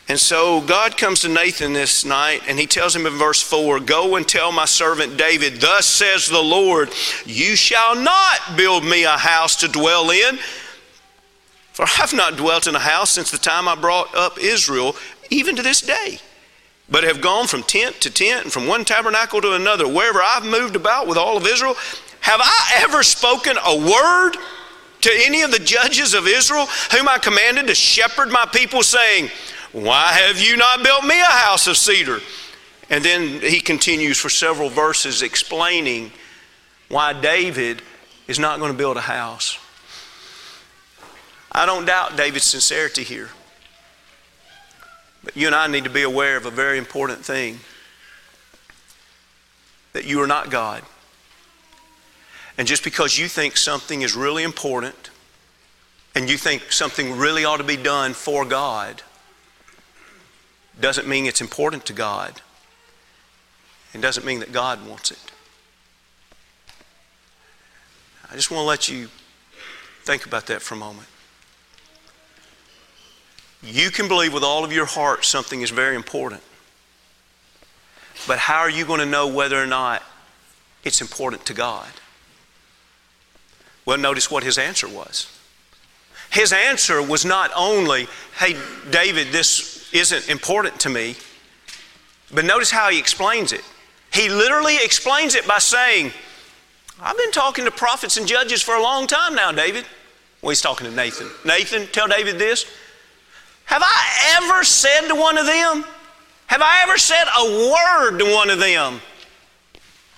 And 0.06 0.20
so 0.20 0.60
God 0.60 0.98
comes 0.98 1.22
to 1.22 1.30
Nathan 1.30 1.72
this 1.72 2.04
night 2.04 2.42
and 2.46 2.58
he 2.58 2.66
tells 2.66 2.94
him 2.94 3.06
in 3.06 3.14
verse 3.14 3.40
4 3.40 3.80
Go 3.80 4.16
and 4.16 4.28
tell 4.28 4.52
my 4.52 4.66
servant 4.66 5.16
David, 5.16 5.62
Thus 5.62 5.86
says 5.86 6.28
the 6.28 6.42
Lord, 6.42 6.90
You 7.24 7.56
shall 7.56 7.96
not 7.96 8.56
build 8.56 8.84
me 8.84 9.04
a 9.04 9.16
house 9.16 9.56
to 9.56 9.68
dwell 9.68 10.10
in. 10.10 10.38
For 11.72 11.86
I've 11.98 12.12
not 12.12 12.36
dwelt 12.36 12.66
in 12.66 12.74
a 12.74 12.80
house 12.80 13.10
since 13.10 13.30
the 13.30 13.38
time 13.38 13.66
I 13.66 13.74
brought 13.74 14.14
up 14.14 14.38
Israel, 14.38 14.94
even 15.30 15.56
to 15.56 15.62
this 15.62 15.80
day, 15.80 16.18
but 16.90 17.04
have 17.04 17.20
gone 17.20 17.46
from 17.46 17.62
tent 17.62 18.00
to 18.02 18.10
tent 18.10 18.44
and 18.44 18.52
from 18.52 18.66
one 18.66 18.84
tabernacle 18.84 19.40
to 19.40 19.54
another. 19.54 19.88
Wherever 19.88 20.22
I've 20.22 20.44
moved 20.44 20.76
about 20.76 21.06
with 21.06 21.16
all 21.16 21.36
of 21.36 21.46
Israel, 21.46 21.74
have 22.20 22.40
I 22.42 22.82
ever 22.82 23.02
spoken 23.02 23.56
a 23.64 23.76
word 23.76 24.36
to 25.02 25.10
any 25.26 25.42
of 25.42 25.50
the 25.50 25.58
judges 25.58 26.14
of 26.14 26.26
Israel, 26.26 26.66
whom 26.92 27.08
I 27.08 27.18
commanded 27.18 27.66
to 27.66 27.74
shepherd 27.74 28.30
my 28.30 28.46
people, 28.46 28.82
saying, 28.82 29.30
Why 29.72 30.12
have 30.12 30.40
you 30.40 30.56
not 30.56 30.82
built 30.82 31.04
me 31.04 31.20
a 31.20 31.24
house 31.24 31.66
of 31.66 31.76
cedar? 31.76 32.20
And 32.90 33.04
then 33.04 33.40
he 33.40 33.60
continues 33.60 34.18
for 34.18 34.28
several 34.28 34.68
verses 34.70 35.22
explaining 35.22 36.12
why 36.88 37.12
David 37.12 37.82
is 38.28 38.38
not 38.38 38.58
going 38.58 38.72
to 38.72 38.78
build 38.78 38.96
a 38.96 39.02
house. 39.02 39.58
I 41.52 41.66
don't 41.66 41.84
doubt 41.84 42.16
David's 42.16 42.44
sincerity 42.44 43.04
here. 43.04 43.28
But 45.24 45.36
you 45.36 45.46
and 45.46 45.56
I 45.56 45.66
need 45.66 45.84
to 45.84 45.90
be 45.90 46.02
aware 46.02 46.36
of 46.36 46.46
a 46.46 46.50
very 46.50 46.78
important 46.78 47.24
thing 47.24 47.60
that 49.92 50.04
you 50.04 50.20
are 50.22 50.26
not 50.26 50.50
God. 50.50 50.82
And 52.56 52.68
just 52.68 52.84
because 52.84 53.18
you 53.18 53.26
think 53.26 53.56
something 53.56 54.02
is 54.02 54.14
really 54.14 54.44
important 54.44 55.10
and 56.14 56.30
you 56.30 56.36
think 56.36 56.70
something 56.70 57.16
really 57.16 57.44
ought 57.44 57.56
to 57.56 57.64
be 57.64 57.76
done 57.76 58.12
for 58.12 58.44
God 58.44 59.02
doesn't 60.80 61.08
mean 61.08 61.26
it's 61.26 61.40
important 61.40 61.86
to 61.86 61.92
God. 61.92 62.40
and 63.94 64.02
doesn't 64.02 64.26
mean 64.26 64.40
that 64.40 64.52
God 64.52 64.86
wants 64.86 65.12
it. 65.12 65.18
I 68.30 68.34
just 68.34 68.50
want 68.50 68.62
to 68.62 68.66
let 68.66 68.88
you 68.88 69.08
think 70.02 70.26
about 70.26 70.46
that 70.46 70.60
for 70.60 70.74
a 70.74 70.78
moment. 70.78 71.06
You 73.64 73.90
can 73.90 74.08
believe 74.08 74.32
with 74.32 74.44
all 74.44 74.64
of 74.64 74.72
your 74.72 74.86
heart 74.86 75.24
something 75.24 75.62
is 75.62 75.70
very 75.70 75.96
important. 75.96 76.42
But 78.26 78.38
how 78.38 78.60
are 78.60 78.70
you 78.70 78.84
going 78.84 79.00
to 79.00 79.06
know 79.06 79.26
whether 79.26 79.60
or 79.60 79.66
not 79.66 80.02
it's 80.84 81.00
important 81.00 81.46
to 81.46 81.54
God? 81.54 81.88
Well, 83.86 83.98
notice 83.98 84.30
what 84.30 84.44
his 84.44 84.58
answer 84.58 84.88
was. 84.88 85.30
His 86.30 86.52
answer 86.52 87.02
was 87.02 87.24
not 87.24 87.50
only, 87.54 88.08
hey, 88.38 88.56
David, 88.90 89.28
this 89.28 89.92
isn't 89.92 90.28
important 90.28 90.80
to 90.80 90.88
me, 90.88 91.16
but 92.32 92.44
notice 92.44 92.70
how 92.70 92.90
he 92.90 92.98
explains 92.98 93.52
it. 93.52 93.62
He 94.12 94.28
literally 94.28 94.76
explains 94.76 95.34
it 95.34 95.46
by 95.46 95.58
saying, 95.58 96.12
I've 97.00 97.16
been 97.16 97.32
talking 97.32 97.64
to 97.64 97.70
prophets 97.70 98.16
and 98.16 98.26
judges 98.26 98.62
for 98.62 98.74
a 98.74 98.82
long 98.82 99.06
time 99.06 99.34
now, 99.34 99.52
David. 99.52 99.84
Well, 100.40 100.50
he's 100.50 100.60
talking 100.60 100.88
to 100.88 100.94
Nathan. 100.94 101.28
Nathan, 101.44 101.86
tell 101.88 102.08
David 102.08 102.38
this. 102.38 102.66
Have 103.64 103.82
I 103.84 104.38
ever 104.42 104.64
said 104.64 105.08
to 105.08 105.14
one 105.14 105.38
of 105.38 105.46
them, 105.46 105.84
have 106.46 106.62
I 106.62 106.82
ever 106.82 106.98
said 106.98 107.24
a 107.24 107.70
word 107.70 108.18
to 108.18 108.32
one 108.32 108.50
of 108.50 108.58
them 108.58 109.00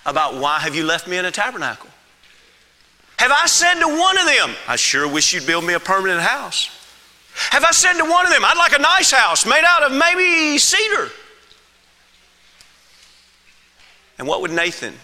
about 0.05 0.35
why 0.35 0.59
have 0.59 0.75
you 0.75 0.85
left 0.85 1.07
me 1.07 1.17
in 1.17 1.25
a 1.25 1.31
tabernacle? 1.31 1.89
Have 3.17 3.31
I 3.31 3.47
said 3.47 3.79
to 3.79 3.87
one 3.87 4.17
of 4.17 4.25
them, 4.25 4.55
I 4.67 4.75
sure 4.75 5.07
wish 5.07 5.33
you'd 5.33 5.47
build 5.47 5.65
me 5.65 5.73
a 5.73 5.79
permanent 5.79 6.21
house? 6.21 6.69
Have 7.51 7.63
I 7.63 7.71
said 7.71 7.93
to 7.93 8.03
one 8.03 8.25
of 8.25 8.31
them, 8.31 8.43
I'd 8.45 8.57
like 8.57 8.77
a 8.77 8.81
nice 8.81 9.11
house 9.11 9.45
made 9.45 9.63
out 9.65 9.83
of 9.83 9.91
maybe 9.91 10.57
cedar? 10.57 11.09
And 14.19 14.27
what 14.27 14.41
would 14.41 14.51
Nathan 14.51 14.95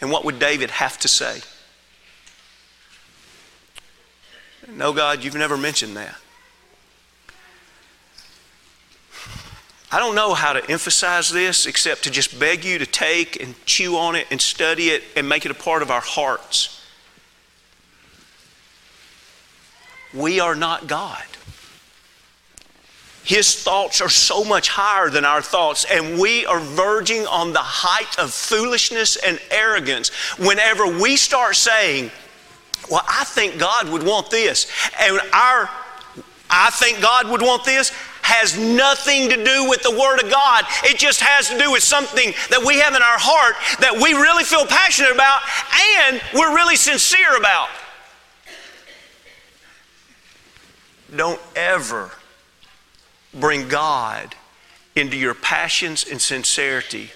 and 0.00 0.10
what 0.10 0.24
would 0.24 0.38
David 0.38 0.70
have 0.70 0.98
to 0.98 1.08
say? 1.08 1.40
No, 4.68 4.92
God, 4.92 5.22
you've 5.22 5.34
never 5.34 5.56
mentioned 5.56 5.96
that. 5.96 6.16
I 9.94 10.00
don't 10.00 10.16
know 10.16 10.34
how 10.34 10.54
to 10.54 10.70
emphasize 10.72 11.30
this 11.30 11.66
except 11.66 12.02
to 12.02 12.10
just 12.10 12.36
beg 12.40 12.64
you 12.64 12.78
to 12.78 12.86
take 12.86 13.40
and 13.40 13.54
chew 13.64 13.96
on 13.96 14.16
it 14.16 14.26
and 14.32 14.40
study 14.40 14.88
it 14.88 15.04
and 15.14 15.28
make 15.28 15.44
it 15.44 15.52
a 15.52 15.54
part 15.54 15.82
of 15.82 15.90
our 15.92 16.00
hearts. 16.00 16.84
We 20.12 20.40
are 20.40 20.56
not 20.56 20.88
God. 20.88 21.22
His 23.22 23.54
thoughts 23.54 24.00
are 24.00 24.08
so 24.08 24.42
much 24.42 24.68
higher 24.68 25.10
than 25.10 25.24
our 25.24 25.40
thoughts, 25.40 25.86
and 25.88 26.18
we 26.18 26.44
are 26.44 26.58
verging 26.58 27.24
on 27.28 27.52
the 27.52 27.60
height 27.60 28.18
of 28.18 28.32
foolishness 28.34 29.14
and 29.14 29.38
arrogance 29.52 30.08
whenever 30.38 30.88
we 30.88 31.14
start 31.14 31.54
saying, 31.54 32.10
Well, 32.90 33.04
I 33.08 33.22
think 33.22 33.60
God 33.60 33.88
would 33.90 34.02
want 34.02 34.28
this. 34.28 34.66
And 34.98 35.20
our, 35.32 35.70
I 36.50 36.70
think 36.70 37.00
God 37.00 37.30
would 37.30 37.42
want 37.42 37.64
this 37.64 37.92
has 38.24 38.58
nothing 38.58 39.28
to 39.28 39.36
do 39.44 39.68
with 39.68 39.82
the 39.82 39.90
Word 39.90 40.18
of 40.18 40.30
God. 40.30 40.64
It 40.82 40.98
just 40.98 41.20
has 41.20 41.50
to 41.50 41.58
do 41.58 41.70
with 41.70 41.82
something 41.82 42.32
that 42.48 42.64
we 42.64 42.78
have 42.78 42.94
in 42.94 43.02
our 43.02 43.18
heart 43.18 43.54
that 43.80 43.92
we 43.92 44.14
really 44.14 44.44
feel 44.44 44.64
passionate 44.64 45.12
about 45.12 45.40
and 46.00 46.22
we're 46.32 46.54
really 46.54 46.74
sincere 46.74 47.36
about. 47.36 47.68
Don't 51.14 51.40
ever 51.54 52.12
bring 53.34 53.68
God 53.68 54.34
into 54.96 55.18
your 55.18 55.34
passions 55.34 56.06
and 56.10 56.20
sincerity 56.20 57.10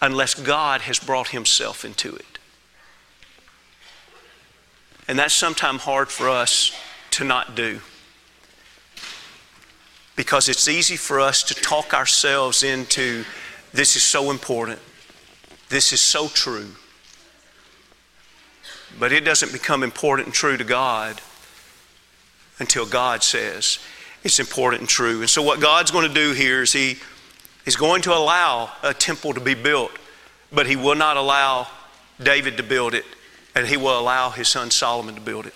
unless 0.00 0.32
God 0.32 0.80
has 0.82 0.98
brought 0.98 1.28
Himself 1.28 1.84
into 1.84 2.16
it. 2.16 2.38
And 5.06 5.18
that's 5.18 5.34
sometimes 5.34 5.82
hard 5.82 6.08
for 6.08 6.30
us 6.30 6.72
to 7.10 7.24
not 7.24 7.54
do 7.54 7.80
because 10.16 10.48
it's 10.48 10.66
easy 10.66 10.96
for 10.96 11.20
us 11.20 11.42
to 11.44 11.54
talk 11.54 11.94
ourselves 11.94 12.62
into 12.62 13.24
this 13.72 13.94
is 13.94 14.02
so 14.02 14.30
important, 14.30 14.80
this 15.68 15.92
is 15.92 16.00
so 16.00 16.28
true. 16.28 16.70
But 18.98 19.12
it 19.12 19.24
doesn't 19.24 19.52
become 19.52 19.82
important 19.82 20.26
and 20.28 20.34
true 20.34 20.56
to 20.56 20.64
God 20.64 21.20
until 22.58 22.86
God 22.86 23.22
says 23.22 23.78
it's 24.26 24.40
important 24.40 24.80
and 24.80 24.88
true. 24.88 25.20
And 25.20 25.30
so, 25.30 25.40
what 25.40 25.60
God's 25.60 25.92
going 25.92 26.08
to 26.08 26.12
do 26.12 26.32
here 26.32 26.62
is 26.62 26.72
He 26.72 26.96
is 27.64 27.76
going 27.76 28.02
to 28.02 28.12
allow 28.12 28.72
a 28.82 28.92
temple 28.92 29.34
to 29.34 29.40
be 29.40 29.54
built, 29.54 29.92
but 30.52 30.66
He 30.66 30.74
will 30.74 30.96
not 30.96 31.16
allow 31.16 31.68
David 32.20 32.56
to 32.56 32.64
build 32.64 32.94
it, 32.94 33.04
and 33.54 33.66
He 33.66 33.76
will 33.76 33.98
allow 33.98 34.30
his 34.30 34.48
son 34.48 34.70
Solomon 34.72 35.14
to 35.14 35.20
build 35.20 35.46
it. 35.46 35.54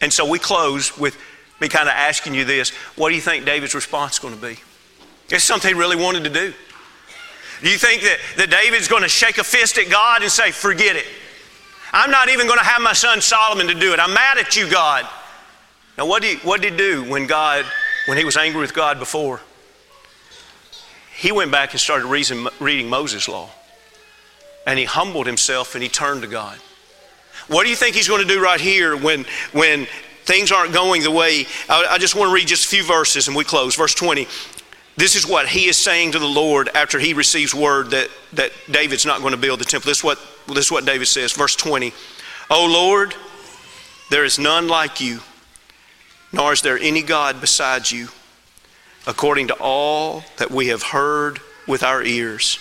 And 0.00 0.12
so, 0.12 0.28
we 0.28 0.40
close 0.40 0.98
with 0.98 1.16
me 1.62 1.68
kind 1.68 1.88
of 1.88 1.94
asking 1.94 2.34
you 2.34 2.44
this 2.44 2.70
what 2.96 3.08
do 3.08 3.14
you 3.14 3.20
think 3.20 3.46
David's 3.46 3.74
response 3.74 4.14
is 4.14 4.18
going 4.18 4.34
to 4.34 4.40
be? 4.40 4.58
It's 5.30 5.44
something 5.44 5.68
he 5.68 5.78
really 5.78 5.96
wanted 5.96 6.24
to 6.24 6.30
do. 6.30 6.52
Do 7.62 7.70
you 7.70 7.78
think 7.78 8.02
that, 8.02 8.18
that 8.36 8.50
David's 8.50 8.88
going 8.88 9.02
to 9.02 9.08
shake 9.08 9.38
a 9.38 9.44
fist 9.44 9.78
at 9.78 9.88
God 9.88 10.22
and 10.22 10.30
say, 10.30 10.50
forget 10.50 10.96
it? 10.96 11.06
I'm 11.92 12.10
not 12.10 12.28
even 12.28 12.46
going 12.46 12.58
to 12.58 12.64
have 12.64 12.82
my 12.82 12.92
son 12.92 13.20
Solomon 13.20 13.68
to 13.68 13.74
do 13.74 13.92
it. 13.92 14.00
I'm 14.00 14.12
mad 14.12 14.38
at 14.38 14.56
you, 14.56 14.68
God. 14.68 15.06
Now, 15.96 16.06
what 16.06 16.22
did, 16.22 16.38
he, 16.38 16.46
what 16.46 16.60
did 16.60 16.72
he 16.72 16.78
do 16.78 17.08
when 17.08 17.26
God, 17.26 17.64
when 18.06 18.18
he 18.18 18.24
was 18.24 18.36
angry 18.36 18.60
with 18.60 18.74
God 18.74 18.98
before? 18.98 19.40
He 21.14 21.30
went 21.30 21.52
back 21.52 21.70
and 21.70 21.80
started 21.80 22.06
reason, 22.06 22.48
reading 22.58 22.88
Moses' 22.88 23.28
law. 23.28 23.48
And 24.66 24.78
he 24.78 24.84
humbled 24.84 25.26
himself 25.26 25.74
and 25.74 25.82
he 25.82 25.88
turned 25.88 26.22
to 26.22 26.28
God. 26.28 26.58
What 27.46 27.64
do 27.64 27.70
you 27.70 27.76
think 27.76 27.94
he's 27.94 28.08
going 28.08 28.26
to 28.26 28.28
do 28.28 28.42
right 28.42 28.60
here 28.60 28.96
when, 28.96 29.24
when 29.52 29.86
things 30.24 30.52
aren't 30.52 30.72
going 30.72 31.02
the 31.02 31.10
way. 31.10 31.46
I, 31.68 31.86
I 31.90 31.98
just 31.98 32.14
want 32.14 32.30
to 32.30 32.34
read 32.34 32.48
just 32.48 32.66
a 32.66 32.68
few 32.68 32.84
verses 32.84 33.28
and 33.28 33.36
we 33.36 33.44
close. 33.44 33.76
Verse 33.76 33.94
20. 33.94 34.26
This 34.96 35.16
is 35.16 35.26
what 35.26 35.48
he 35.48 35.68
is 35.68 35.76
saying 35.76 36.12
to 36.12 36.18
the 36.18 36.26
Lord 36.26 36.68
after 36.74 36.98
he 36.98 37.14
receives 37.14 37.54
word 37.54 37.90
that, 37.92 38.10
that 38.34 38.52
David's 38.70 39.06
not 39.06 39.20
going 39.20 39.32
to 39.32 39.38
build 39.38 39.60
the 39.60 39.64
temple. 39.64 39.88
This 39.88 39.98
is, 39.98 40.04
what, 40.04 40.18
this 40.48 40.66
is 40.66 40.70
what 40.72 40.84
David 40.84 41.06
says. 41.06 41.32
Verse 41.32 41.56
20. 41.56 41.92
O 42.50 42.66
Lord, 42.66 43.14
there 44.10 44.24
is 44.24 44.38
none 44.38 44.68
like 44.68 45.00
you, 45.00 45.20
nor 46.30 46.52
is 46.52 46.60
there 46.60 46.78
any 46.78 47.02
God 47.02 47.40
besides 47.40 47.90
you, 47.90 48.08
according 49.06 49.48
to 49.48 49.54
all 49.54 50.24
that 50.36 50.50
we 50.50 50.68
have 50.68 50.82
heard 50.82 51.40
with 51.66 51.82
our 51.82 52.02
ears 52.02 52.58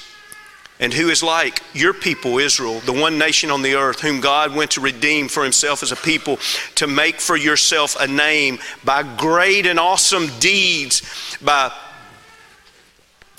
and 0.81 0.91
who 0.91 1.09
is 1.09 1.21
like 1.23 1.61
your 1.73 1.93
people, 1.93 2.39
Israel, 2.39 2.79
the 2.81 2.91
one 2.91 3.17
nation 3.17 3.51
on 3.51 3.61
the 3.61 3.75
earth, 3.75 4.01
whom 4.01 4.19
God 4.19 4.53
went 4.53 4.71
to 4.71 4.81
redeem 4.81 5.29
for 5.29 5.43
himself 5.43 5.83
as 5.83 5.91
a 5.91 5.95
people, 5.95 6.39
to 6.75 6.87
make 6.87 7.21
for 7.21 7.37
yourself 7.37 7.95
a 7.99 8.07
name 8.07 8.57
by 8.83 9.03
great 9.03 9.67
and 9.67 9.79
awesome 9.79 10.27
deeds, 10.39 11.03
by 11.39 11.71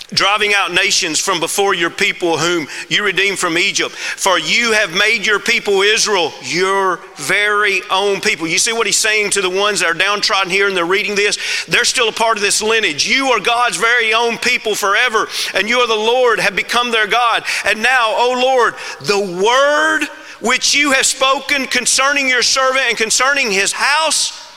driving 0.09 0.53
out 0.53 0.71
nations 0.71 1.19
from 1.19 1.39
before 1.39 1.73
your 1.73 1.89
people 1.89 2.37
whom 2.37 2.67
you 2.89 3.03
redeemed 3.03 3.39
from 3.39 3.57
Egypt. 3.57 3.95
For 3.95 4.37
you 4.39 4.71
have 4.73 4.95
made 4.95 5.25
your 5.25 5.39
people 5.39 5.81
Israel 5.81 6.31
your 6.43 6.99
very 7.15 7.81
own 7.89 8.21
people. 8.21 8.47
You 8.47 8.59
see 8.59 8.73
what 8.73 8.87
he's 8.87 8.97
saying 8.97 9.31
to 9.31 9.41
the 9.41 9.49
ones 9.49 9.79
that 9.79 9.89
are 9.89 9.93
downtrodden 9.93 10.51
here 10.51 10.67
and 10.67 10.75
they're 10.75 10.85
reading 10.85 11.15
this? 11.15 11.65
They're 11.65 11.85
still 11.85 12.09
a 12.09 12.13
part 12.13 12.37
of 12.37 12.43
this 12.43 12.61
lineage. 12.61 13.07
You 13.07 13.27
are 13.27 13.39
God's 13.39 13.77
very 13.77 14.13
own 14.13 14.37
people 14.37 14.75
forever, 14.75 15.27
and 15.53 15.67
you 15.67 15.79
are 15.79 15.87
the 15.87 15.95
Lord, 15.95 16.39
have 16.39 16.55
become 16.55 16.91
their 16.91 17.07
God. 17.07 17.43
And 17.65 17.81
now, 17.81 18.13
O 18.15 18.39
Lord, 18.41 18.75
the 19.01 19.41
word 19.43 20.07
which 20.41 20.75
you 20.75 20.91
have 20.91 21.05
spoken 21.05 21.65
concerning 21.65 22.27
your 22.27 22.43
servant 22.43 22.85
and 22.89 22.97
concerning 22.97 23.49
his 23.49 23.71
house, 23.71 24.51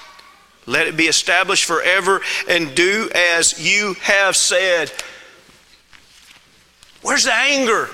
let 0.67 0.89
it 0.89 0.97
be 0.97 1.05
established 1.05 1.65
forever 1.65 2.21
and 2.49 2.75
do 2.75 3.09
as 3.15 3.65
you 3.65 3.95
have 4.03 4.35
said. 4.35 4.91
Where's 7.07 7.23
the 7.23 7.33
anger? 7.33 7.89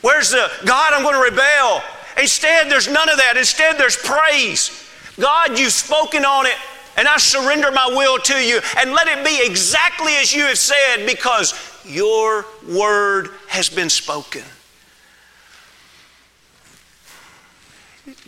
Where's 0.00 0.30
the 0.30 0.48
God, 0.64 0.92
I'm 0.94 1.02
going 1.02 1.16
to 1.16 1.20
rebel? 1.20 1.82
Instead, 2.20 2.70
there's 2.70 2.86
none 2.86 3.08
of 3.08 3.16
that. 3.16 3.36
Instead, 3.36 3.78
there's 3.78 3.96
praise. 3.96 4.88
God, 5.18 5.58
you've 5.58 5.72
spoken 5.72 6.24
on 6.24 6.46
it, 6.46 6.54
and 6.96 7.08
I 7.08 7.16
surrender 7.16 7.72
my 7.72 7.88
will 7.88 8.16
to 8.16 8.34
you, 8.34 8.60
and 8.76 8.92
let 8.92 9.08
it 9.08 9.24
be 9.24 9.44
exactly 9.44 10.12
as 10.14 10.32
you 10.32 10.44
have 10.44 10.56
said 10.56 11.04
because 11.04 11.52
your 11.84 12.46
word 12.68 13.30
has 13.48 13.68
been 13.68 13.90
spoken. 13.90 14.44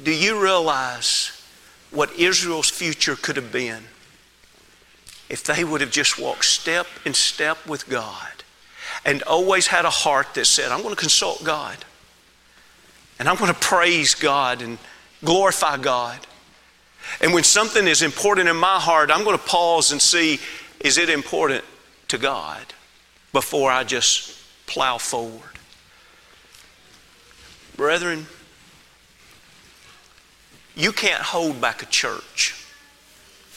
Do 0.03 0.13
you 0.13 0.43
realize 0.43 1.41
what 1.93 2.13
Israel's 2.19 2.69
future 2.69 3.15
could 3.15 3.37
have 3.37 3.53
been 3.53 3.85
if 5.29 5.45
they 5.45 5.63
would 5.63 5.81
have 5.81 5.93
just 5.93 6.19
walked 6.19 6.47
step 6.47 6.89
in 7.05 7.15
step 7.15 7.65
with 7.65 7.89
God? 7.89 8.40
And 9.05 9.23
always 9.23 9.67
had 9.67 9.85
a 9.85 9.91
heart 9.91 10.35
that 10.35 10.47
said, 10.47 10.71
I'm 10.71 10.83
going 10.83 10.95
to 10.95 11.01
consult 11.01 11.43
God. 11.45 11.77
And 13.19 13.29
I'm 13.29 13.37
going 13.37 13.53
to 13.53 13.59
praise 13.59 14.15
God 14.15 14.63
and 14.63 14.79
glorify 15.25 15.77
God. 15.77 16.19
And 17.21 17.33
when 17.33 17.45
something 17.45 17.87
is 17.87 18.03
important 18.03 18.49
in 18.49 18.57
my 18.57 18.79
heart, 18.79 19.11
I'm 19.11 19.25
going 19.25 19.39
to 19.39 19.45
pause 19.45 19.93
and 19.93 20.01
see 20.01 20.39
is 20.81 20.97
it 20.97 21.11
important 21.11 21.65
to 22.09 22.19
God 22.19 22.63
before 23.33 23.71
I 23.71 23.85
just 23.85 24.39
plow 24.67 24.99
forward. 24.99 25.43
Brethren, 27.77 28.27
you 30.77 30.93
can't 30.93 31.23
hold 31.23 31.61
back 31.61 31.83
a 31.83 31.87
church 31.87 32.65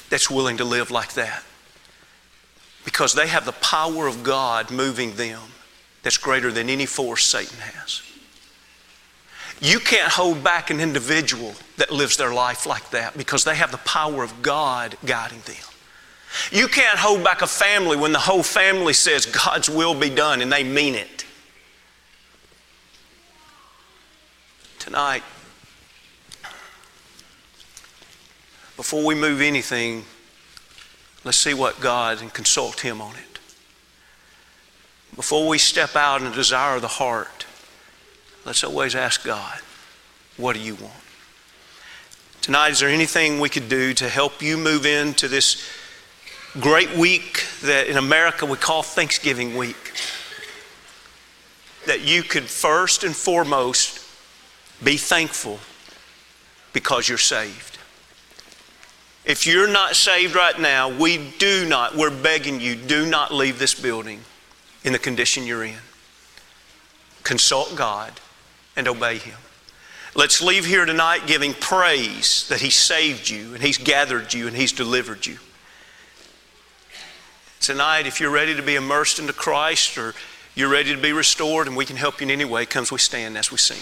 that's 0.09 0.29
willing 0.29 0.57
to 0.57 0.65
live 0.65 0.91
like 0.91 1.13
that 1.13 1.43
because 2.85 3.13
they 3.13 3.27
have 3.27 3.45
the 3.45 3.51
power 3.53 4.07
of 4.07 4.23
God 4.23 4.71
moving 4.71 5.15
them 5.15 5.41
that's 6.01 6.17
greater 6.17 6.51
than 6.51 6.69
any 6.69 6.85
force 6.85 7.25
Satan 7.25 7.57
has. 7.59 8.01
You 9.61 9.79
can't 9.79 10.11
hold 10.11 10.43
back 10.43 10.69
an 10.69 10.81
individual 10.81 11.53
that 11.77 11.89
lives 11.89 12.17
their 12.17 12.33
life 12.33 12.65
like 12.65 12.89
that 12.89 13.17
because 13.17 13.45
they 13.45 13.55
have 13.55 13.71
the 13.71 13.77
power 13.77 14.23
of 14.23 14.41
God 14.41 14.97
guiding 15.05 15.39
them. 15.41 15.55
You 16.51 16.67
can't 16.67 16.99
hold 16.99 17.23
back 17.23 17.41
a 17.41 17.47
family 17.47 17.95
when 17.95 18.11
the 18.11 18.19
whole 18.19 18.43
family 18.43 18.93
says 18.93 19.25
God's 19.25 19.69
will 19.69 19.97
be 19.97 20.09
done 20.09 20.41
and 20.41 20.51
they 20.51 20.63
mean 20.63 20.95
it. 20.95 21.25
Tonight, 24.79 25.23
before 28.75 29.05
we 29.05 29.15
move 29.15 29.39
anything, 29.39 30.03
Let's 31.23 31.37
see 31.37 31.53
what 31.53 31.79
God 31.79 32.21
and 32.21 32.33
consult 32.33 32.81
Him 32.81 33.01
on 33.01 33.15
it. 33.15 33.39
Before 35.15 35.47
we 35.47 35.57
step 35.57 35.95
out 35.95 36.21
the 36.21 36.31
desire 36.31 36.79
the 36.81 36.87
heart, 36.87 37.45
let's 38.45 38.63
always 38.63 38.95
ask 38.95 39.23
God, 39.23 39.59
what 40.37 40.53
do 40.53 40.59
you 40.59 40.75
want? 40.75 40.93
Tonight, 42.41 42.71
is 42.71 42.79
there 42.79 42.89
anything 42.89 43.39
we 43.39 43.47
could 43.47 43.69
do 43.69 43.93
to 43.93 44.09
help 44.09 44.41
you 44.41 44.57
move 44.57 44.85
into 44.85 45.27
this 45.27 45.65
great 46.59 46.97
week 46.97 47.45
that 47.61 47.87
in 47.87 47.95
America 47.95 48.45
we 48.45 48.57
call 48.57 48.83
Thanksgiving 48.83 49.55
Week? 49.55 49.93
That 51.85 52.01
you 52.01 52.23
could 52.23 52.43
first 52.43 53.03
and 53.03 53.15
foremost 53.15 54.05
be 54.83 54.97
thankful 54.97 55.59
because 56.73 57.07
you're 57.07 57.17
saved. 57.17 57.72
If 59.25 59.47
you're 59.47 59.69
not 59.69 59.95
saved 59.95 60.35
right 60.35 60.59
now, 60.59 60.89
we 60.89 61.17
do 61.39 61.65
not, 61.65 61.95
we're 61.95 62.11
begging 62.11 62.59
you, 62.59 62.75
do 62.75 63.05
not 63.05 63.33
leave 63.33 63.57
this 63.57 63.73
building 63.73 64.21
in 64.83 64.91
the 64.91 64.99
condition 64.99 65.45
you're 65.45 65.63
in. 65.63 65.77
Consult 67.23 67.75
God 67.75 68.19
and 68.75 68.87
obey 68.87 69.17
Him. 69.17 69.37
Let's 70.13 70.41
leave 70.41 70.65
here 70.65 70.85
tonight 70.85 71.25
giving 71.25 71.53
praise 71.53 72.47
that 72.49 72.59
He 72.59 72.69
saved 72.69 73.29
you 73.29 73.53
and 73.53 73.63
He's 73.63 73.77
gathered 73.77 74.33
you 74.33 74.47
and 74.47 74.55
He's 74.55 74.73
delivered 74.73 75.25
you. 75.25 75.37
Tonight, 77.61 78.05
if 78.05 78.19
you're 78.19 78.29
ready 78.29 78.53
to 78.55 78.61
be 78.61 78.75
immersed 78.75 79.19
into 79.19 79.31
Christ 79.31 79.97
or 79.97 80.13
you're 80.53 80.69
ready 80.69 80.93
to 80.93 81.01
be 81.01 81.13
restored 81.13 81.65
and 81.67 81.77
we 81.77 81.85
can 81.85 81.95
help 81.95 82.19
you 82.19 82.25
in 82.25 82.31
any 82.31 82.43
way, 82.45 82.65
comes 82.65 82.91
we 82.91 82.97
stand 82.97 83.37
as 83.37 83.51
we 83.51 83.57
sing. 83.57 83.79